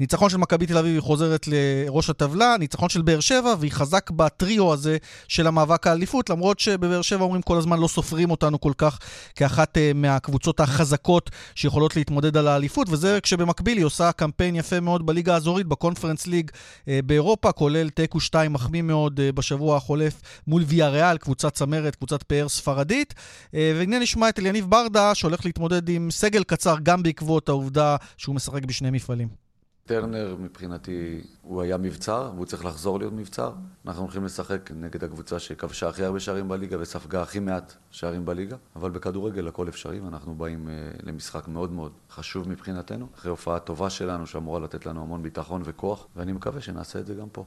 [0.00, 4.10] ניצחון של מכבי תל אביב היא חוזרת לראש הטבלה, ניצחון של באר שבע, והיא חזק
[4.10, 4.96] בטריו הזה
[5.28, 8.98] של המאבק האליפות, למרות שבבאר שבע אומרים כל הזמן לא סופרים אותנו כל כך
[9.34, 15.06] כאחת uh, מהקבוצות החזקות שיכולות להתמודד על האליפות, וזה כשבמקביל היא עושה קמפיין יפה מאוד
[15.06, 20.62] בליגה האזורית, בקונפרנס ליג uh, באירופה, כולל תיקו 2 מחמיא מאוד uh, בשבוע החולף מול
[20.66, 23.14] ויה ריאל, קבוצת צמרת, קבוצת פאר ספרדית.
[23.52, 28.64] והנה נשמע את אליניב ברדה, שהולך להתמודד עם סגל קצר גם בעקבות העובדה שהוא משחק
[28.64, 29.43] בשני מפעלים.
[29.86, 33.52] טרנר מבחינתי הוא היה מבצר, והוא צריך לחזור להיות מבצר.
[33.86, 38.56] אנחנו הולכים לשחק נגד הקבוצה שכבשה הכי הרבה שערים בליגה וספגה הכי מעט שערים בליגה,
[38.76, 43.90] אבל בכדורגל הכל אפשרי, ואנחנו באים uh, למשחק מאוד מאוד חשוב מבחינתנו, אחרי הופעה טובה
[43.90, 47.44] שלנו שאמורה לתת לנו המון ביטחון וכוח, ואני מקווה שנעשה את זה גם פה.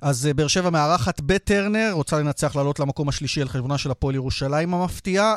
[0.00, 4.74] אז באר שבע מארחת בטרנר, רוצה לנצח לעלות למקום השלישי על חשבונה של הפועל ירושלים
[4.74, 5.34] המפתיעה.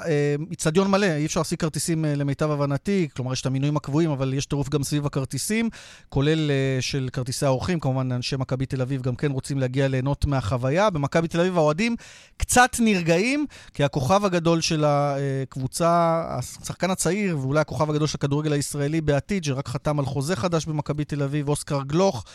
[0.52, 4.46] איצטדיון מלא, אי אפשר להשיג כרטיסים למיטב הבנתי, כלומר יש את המינויים הקבועים, אבל יש
[4.46, 5.70] טירוף גם סביב הכרטיסים,
[6.10, 10.90] כולל של כרטיסי האורחים, כמובן אנשי מכבי תל אביב גם כן רוצים להגיע ליהנות מהחוויה.
[10.90, 11.96] במכבי תל אביב האוהדים
[12.38, 19.02] קצת נרגעים, כי הכוכב הגדול של הקבוצה, השחקן הצעיר, ואולי הכוכב הגדול של הכדורגל הישראלי
[19.02, 22.26] בעתיד, שרק חתם על חוזה חדש במכבי תל אביב, אוסקר גלוך,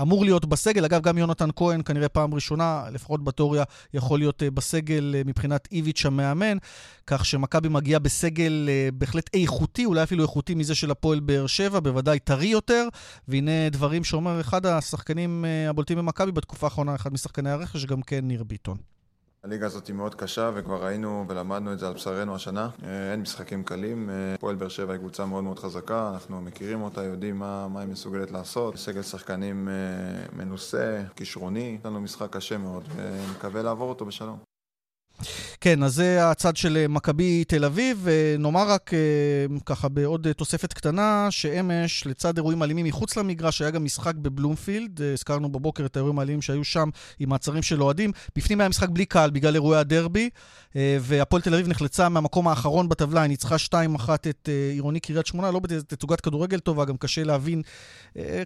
[0.00, 0.84] אמור להיות בסגל.
[0.84, 3.64] אגב, גם יונתן כהן, כנראה פעם ראשונה, לפחות בתיאוריה,
[3.94, 6.56] יכול להיות בסגל מבחינת איביץ' המאמן,
[7.06, 12.18] כך שמכבי מגיעה בסגל בהחלט איכותי, אולי אפילו איכותי מזה של הפועל באר שבע, בוודאי
[12.18, 12.88] טרי יותר,
[13.28, 18.44] והנה דברים שאומר אחד השחקנים הבולטים במכבי בתקופה האחרונה, אחד משחקני הרכש, גם כן ניר
[18.44, 18.91] ביטון.
[19.44, 22.68] הליגה הזאת היא מאוד קשה וכבר ראינו ולמדנו את זה על בשרנו השנה.
[23.12, 27.38] אין משחקים קלים, פועל באר שבע היא קבוצה מאוד מאוד חזקה, אנחנו מכירים אותה, יודעים
[27.38, 28.76] מה, מה היא מסוגלת לעשות.
[28.76, 29.68] סגל שחקנים
[30.32, 34.51] מנוסה, כישרוני, יש לנו משחק קשה מאוד ומקווה לעבור אותו בשלום.
[35.60, 38.06] כן, אז זה הצד של אה, מכבי תל אביב.
[38.38, 38.98] נאמר רק אה,
[39.66, 45.00] ככה בעוד אה, תוספת קטנה, שאמש, לצד אירועים אלימים מחוץ למגרש, היה גם משחק בבלומפילד.
[45.12, 48.12] הזכרנו בבוקר את האירועים האלימים שהיו שם עם מעצרים של אוהדים.
[48.36, 50.30] בפנים היה משחק בלי קהל בגלל אירועי הדרבי,
[50.74, 53.74] והפועל תל אביב נחלצה מהמקום האחרון בטבלה, היא ניצחה 2-1
[54.14, 57.62] את עירוני קריית שמונה, לא בתצוגת כדורגל טובה, גם קשה להבין,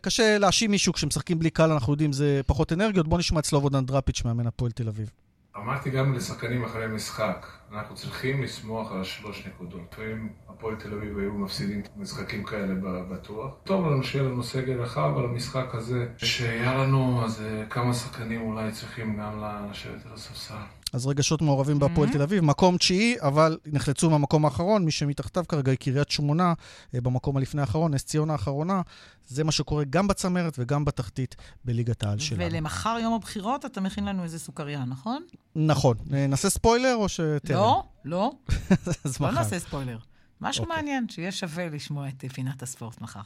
[0.02, 3.08] קשה להאשים מישהו כשמשחקים בלי קהל, אנחנו יודעים, זה פחות אנרגיות.
[3.08, 5.25] בואו נשמע את סלובודן דראפיץ', מאמן הפועל תל אביב.
[5.56, 9.96] אמרתי גם לשחקנים אחרי משחק, אנחנו צריכים לשמוח על השלוש נקודות.
[9.98, 12.74] ואם הפועל תל אביב היו מפסידים משחקים כאלה
[13.10, 13.54] בטוח.
[13.64, 18.72] טוב לנו שיהיה לנו סגל רחב על המשחק הזה שהיה לנו, אז כמה שחקנים אולי
[18.72, 20.54] צריכים גם לשבת על הספסל.
[20.96, 25.70] אז רגשות מעורבים בהפועל תל אביב, מקום תשיעי, אבל נחלצו מהמקום האחרון, מי שמתחתיו כרגע
[25.70, 26.54] היא קריית שמונה,
[26.92, 28.82] במקום הלפני האחרון, נס ציונה האחרונה.
[29.26, 32.44] זה מה שקורה גם בצמרת וגם בתחתית בליגת העל שלנו.
[32.44, 35.22] ולמחר יום הבחירות אתה מכין לנו איזה סוכריה, נכון?
[35.56, 35.96] נכון.
[36.06, 37.56] נעשה ספוילר או שטרם?
[37.56, 38.32] לא, לא.
[39.04, 39.24] אז מחר.
[39.26, 39.98] לא נעשה ספוילר.
[40.40, 40.68] משהו okay.
[40.68, 43.20] מעניין, שיהיה שווה לשמוע את פינת הספורט מחר.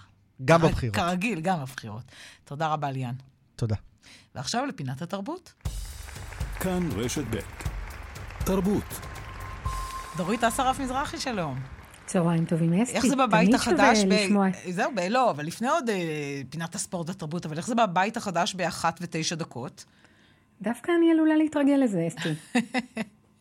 [0.45, 0.97] גם בבחירות.
[0.97, 2.05] כרגיל, גם בבחירות.
[2.45, 3.15] תודה רבה, ליאן.
[3.57, 3.77] תודה.
[4.35, 5.53] ועכשיו לפינת התרבות.
[6.61, 7.37] כאן רשת ב'
[8.45, 9.01] תרבות.
[10.17, 11.59] דורית אסרף מזרחי, שלום.
[12.07, 12.97] צהריים טובים, אסתי.
[12.97, 14.05] איך זה בבית החדש?
[14.05, 14.13] ב...
[14.13, 14.47] לשמוע...
[14.71, 15.01] זהו, ב...
[15.11, 15.97] לא, אבל לפני עוד אה,
[16.51, 19.85] פינת הספורט והתרבות, אבל איך זה בבית החדש באחת ותשע דקות?
[20.63, 22.29] דווקא אני עלולה להתרגל לזה, אסתי.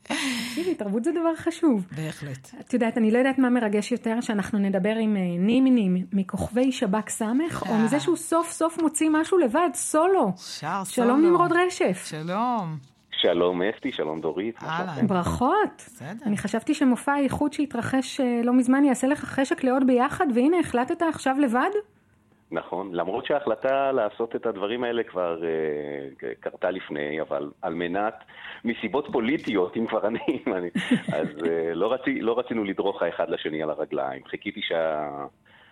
[0.04, 1.86] תקשיבי, תרבות זה דבר חשוב.
[1.96, 2.50] בהחלט.
[2.60, 7.10] את יודעת, אני לא יודעת מה מרגש יותר, שאנחנו נדבר עם אה, נימיני מכוכבי שב"כ
[7.10, 10.34] סמך, או מזה שהוא סוף סוף מוציא משהו לבד, סולו.
[10.38, 10.86] שר סולו.
[10.86, 12.06] שלום נמרוד רשף.
[12.10, 12.89] שלום.
[13.22, 14.64] שלום אסתי, שלום דורית.
[14.64, 15.08] אהלן.
[15.08, 15.76] ברכות.
[15.78, 16.26] בסדר.
[16.26, 21.02] אני חשבתי שמופע האיחוד שהתרחש אה, לא מזמן יעשה לך חשק לעוד ביחד, והנה החלטת
[21.02, 21.70] עכשיו לבד?
[22.52, 28.14] נכון, למרות שההחלטה לעשות את הדברים האלה כבר uh, קרתה לפני, אבל על מנת,
[28.66, 30.70] מסיבות פוליטיות, אם כבר אני, אני
[31.14, 34.22] אז uh, לא, רצי, לא רצינו לדרוך האחד לשני על הרגליים.
[34.26, 35.10] חיכיתי שה...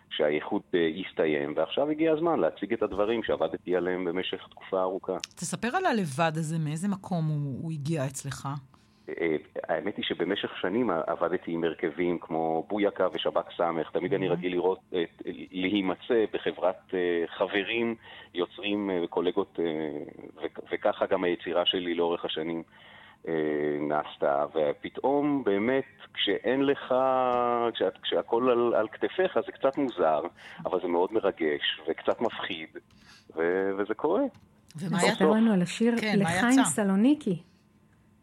[0.09, 5.17] שהאיכות אה, יסתיים, ועכשיו הגיע הזמן להציג את הדברים שעבדתי עליהם במשך תקופה ארוכה.
[5.35, 8.47] תספר על הלבד הזה, מאיזה מקום הוא, הוא הגיע אצלך?
[9.09, 9.35] אה,
[9.69, 13.91] האמת היא שבמשך שנים עבדתי עם הרכבים כמו בויקה ושב"כ סמך.
[13.91, 14.79] תמיד אני רגיל לראות,
[15.51, 17.95] להימצא בחברת אה, חברים,
[18.33, 19.59] יוצרים וקולגות,
[20.71, 22.63] וככה גם היצירה שלי לאורך השנים.
[23.27, 23.33] אה,
[23.79, 26.95] נעשתה, ופתאום באמת כשאין לך,
[27.73, 30.21] כשאת, כשהכול על, על כתפיך זה קצת מוזר,
[30.65, 32.69] אבל זה מאוד מרגש וקצת מפחיד,
[33.35, 34.23] ו, וזה קורה.
[34.75, 35.25] ומה יצא?
[35.25, 37.41] לנו על השיר כן, לחיים סלוניקי.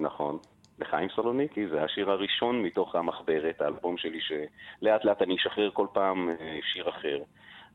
[0.00, 0.38] נכון.
[0.78, 6.30] לחיים סלוניקי, זה השיר הראשון מתוך המחברת, האלבום שלי, שלאט לאט אני אשחרר כל פעם
[6.30, 7.22] אה, שיר אחר.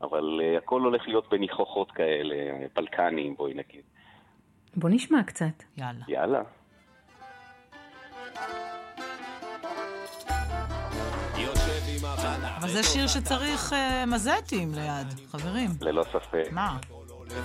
[0.02, 2.34] אבל uh, הכל הולך להיות בניחוחות כאלה,
[2.72, 3.82] פלקניים, בואי נגיד.
[4.76, 5.62] בוא נשמע קצת.
[5.76, 6.04] יאללה.
[6.08, 6.42] יאללה.
[12.72, 15.70] זה שיר שצריך uh, מזטים ליד, חברים.
[15.80, 16.48] ללא ספק.
[16.50, 16.76] מה?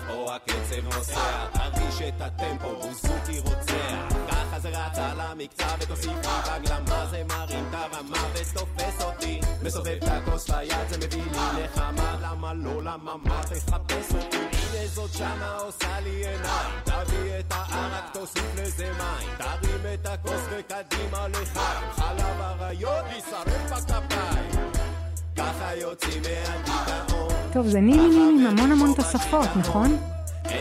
[0.10, 4.18] או הקצב נוסע, תרגיש את הטמפו, בוזוקי רוצח.
[4.28, 9.40] ככה זה רץ על המקצע ותוסיף לי בגלמה, זה מרים את הרמה ותופס אותי.
[9.64, 14.38] מסובב את הכוס ביד, זה מביא לי נחמה, למה לא, למה מה תחפש אותי?
[14.38, 19.30] הנה זאת שמה עושה לי עיניים, תביא את הערק, תוסיף לזה מים.
[19.38, 24.55] תרים את הכוס וקדימה לחיים, חלב אריות יישרף בכפיים.
[25.38, 29.98] ככה יוצאים מהדיכאון טוב, זה נימים עם המון המון תוספות, נכון?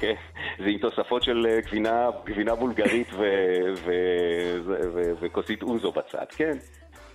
[0.00, 0.14] כן,
[0.58, 3.08] זה עם תוספות של אה, גבינה, גבינה בולגרית
[5.20, 6.56] וכוסית אוזו בצד, כן.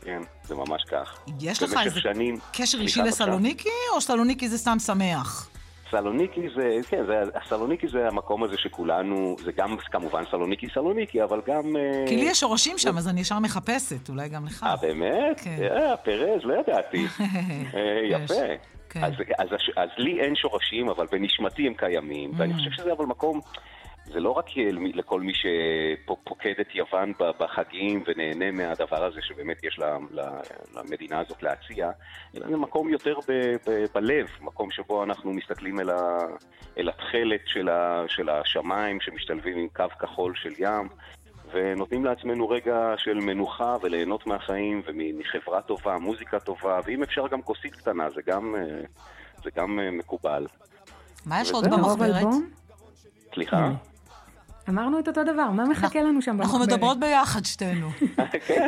[0.01, 1.19] כן, זה ממש כך.
[1.41, 5.49] יש לך איזה שנים, קשר אישי לסלוניקי, או סלוניקי זה סתם שמח?
[5.93, 11.41] סלוניקי זה, כן, זה, סלוניקי זה המקום הזה שכולנו, זה גם כמובן סלוניקי סלוניקי, אבל
[11.47, 11.75] גם...
[11.75, 14.63] אה, כי לי יש שורשים שם, אז אני ישר מחפשת, אולי גם לך.
[14.63, 15.39] אה, באמת?
[15.43, 15.57] כן.
[15.61, 17.05] אה, פרז, לא ידעתי.
[17.75, 18.33] אה, יפה.
[18.89, 19.03] כן.
[19.03, 22.55] אז, אז, אז, אז לי אין שורשים, אבל בנשמתי הם קיימים, ואני mm.
[22.55, 23.41] חושב שזה אבל מקום...
[24.05, 24.45] זה לא רק
[24.93, 29.79] לכל מי שפוקד את יוון בחגים ונהנה מהדבר הזה שבאמת יש
[30.73, 31.91] למדינה הזאת להציע,
[32.35, 36.17] אלא זה מקום יותר ב, ב, בלב, מקום שבו אנחנו מסתכלים אל, ה,
[36.77, 40.87] אל התכלת של, ה, של השמיים שמשתלבים עם קו כחול של ים.
[41.53, 47.75] ונותנים לעצמנו רגע של מנוחה וליהנות מהחיים ומחברה טובה, מוזיקה טובה, ואם אפשר גם כוסית
[47.75, 48.55] קטנה, זה גם,
[49.43, 50.47] זה גם מקובל.
[51.25, 52.27] מה יש עוד במחברת?
[53.33, 53.69] סליחה?
[54.69, 56.45] אמרנו את אותו דבר, מה מחכה לנו שם במחברת?
[56.45, 57.89] אנחנו מדברות ביחד שתינו.
[58.47, 58.67] כן,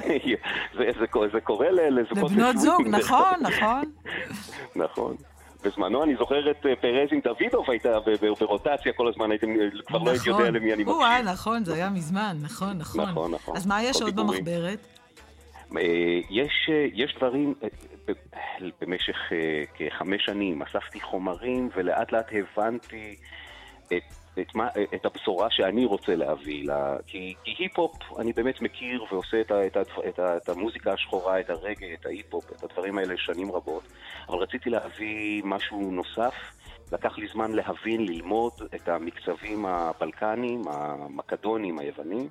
[1.31, 3.83] זה קורה לזוגות לבנות זוג, נכון, נכון.
[4.83, 5.15] נכון.
[5.63, 7.89] בזמנו אני זוכר את אה, פרז עם דוידוב הייתה
[8.39, 9.47] ברוטציה כל הזמן, הייתם,
[9.85, 10.55] כבר לא הייתי יודע נכון.
[10.55, 10.99] למי אני מקשיב.
[10.99, 13.09] או, נכון, זה היה מזמן, נכון, נכון.
[13.09, 13.57] נכון, נכון.
[13.57, 14.79] אז מה יש עוד במחברת?
[15.77, 15.81] אה,
[16.29, 17.53] יש, אה, יש דברים,
[18.81, 19.15] במשך
[19.73, 23.15] כחמש שנים אספתי חומרים ולאט לאט הבנתי
[23.87, 29.03] את את, מה, את הבשורה שאני רוצה להביא, לה, כי, כי היפ-הופ אני באמת מכיר
[29.11, 33.13] ועושה את, את, את, את, את המוזיקה השחורה, את הרגע, את ההיפ-הופ, את הדברים האלה
[33.17, 33.83] שנים רבות,
[34.29, 36.33] אבל רציתי להביא משהו נוסף.
[36.91, 42.29] לקח לי זמן להבין, ללמוד את המקצבים הבלקניים, המקדונים, היוונים,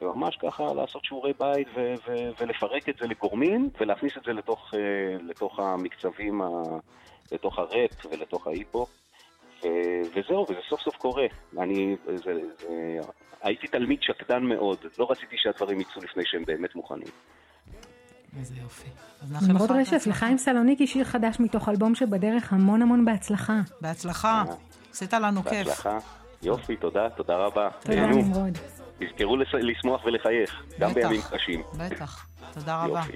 [0.00, 4.74] וממש ככה לעשות שיעורי בית ו- ו- ולפרק את זה לגורמים ולהכניס את זה לתוך,
[4.74, 6.78] אה, לתוך המקצבים, ה-
[7.32, 9.05] לתוך הראפ ולתוך ההיפ-הופ.
[10.14, 11.26] וזהו, וזה סוף סוף קורה.
[11.58, 12.32] אני, זה, זה,
[13.42, 17.08] הייתי תלמיד שקדן מאוד, לא רציתי שהדברים יצאו לפני שהם באמת מוכנים.
[18.38, 18.88] איזה יופי.
[19.48, 23.60] נמרוד רשף, לחיים סלוניקי שיר חדש מתוך אלבום שבדרך, המון המון בהצלחה.
[23.80, 24.44] בהצלחה.
[24.90, 25.66] עשית לנו כיף.
[25.66, 25.98] בהצלחה.
[26.42, 27.68] יופי, תודה, תודה רבה.
[27.80, 28.58] תודה, נמרוד.
[28.98, 31.62] תזכרו לשמוח ולחייך, גם בימים קשים.
[31.78, 33.00] בטח, תודה רבה.
[33.00, 33.12] יופי.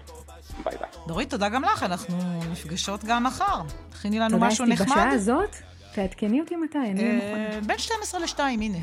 [0.65, 0.89] ביי ביי.
[1.07, 2.19] דורית, תודה גם לך, אנחנו
[2.53, 3.63] נפגשות גם מחר.
[3.91, 4.87] תכיני לנו משהו נחמד.
[4.87, 5.70] תודה, בשעה הזאת?
[5.95, 7.61] תעדכני אותי מתי, אני לא מוכנה.
[7.67, 8.79] בין 12 ל-2, הנה.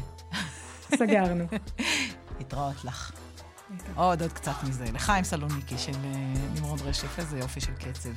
[1.00, 1.46] סגרנו.
[2.40, 3.12] התראות לך.
[3.96, 4.86] עוד, עוד קצת מזה.
[4.94, 5.92] לחיים סלוניקי של
[6.56, 8.10] נמרוד רשף, איזה יופי של קצב.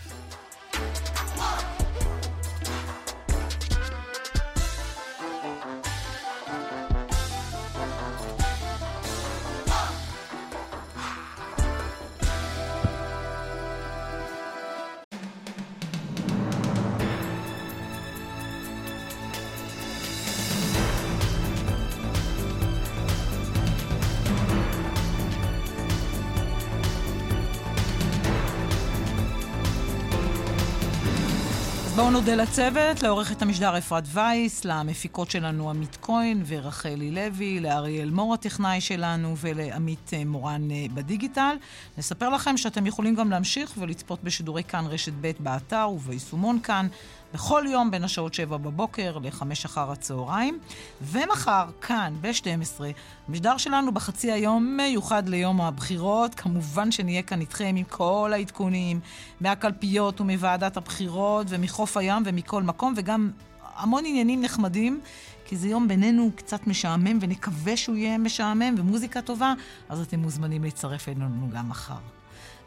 [32.13, 38.81] נודה לצוות, לעורכת המשדר אפרת וייס, למפיקות שלנו עמית כהן ורחלי לוי, לאריאל מור הטכנאי
[38.81, 41.57] שלנו ולעמית אה, מורן אה, בדיגיטל.
[41.99, 46.87] נספר לכם שאתם יכולים גם להמשיך ולצפות בשידורי כאן רשת ב' באתר וביישומון כאן.
[47.35, 50.59] בכל יום בין השעות 7 בבוקר ל-5 אחר הצהריים.
[51.03, 52.81] ומחר, כאן, ב-12,
[53.29, 56.35] המשדר שלנו בחצי היום מיוחד ליום הבחירות.
[56.35, 59.01] כמובן שנהיה כאן איתכם עם כל העדכונים
[59.41, 63.31] מהקלפיות ומוועדת הבחירות ומחוף הים ומכל מקום, וגם
[63.77, 65.01] המון עניינים נחמדים.
[65.45, 69.55] כי זה יום בינינו קצת משעמם, ונקווה שהוא יהיה משעמם ומוזיקה טובה,
[69.89, 72.20] אז אתם מוזמנים להצטרף אלינו גם מחר.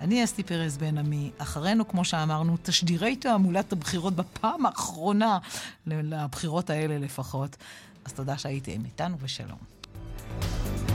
[0.04, 1.32] אני אסתי פרס בן עמי.
[1.38, 5.38] אחרינו, כמו שאמרנו, תשדירי תעמולת הבחירות בפעם האחרונה,
[5.88, 7.56] לבחירות האלה לפחות.
[8.06, 9.58] אז תודה שהייתם איתנו, ושלום.
[10.42, 10.93] thank you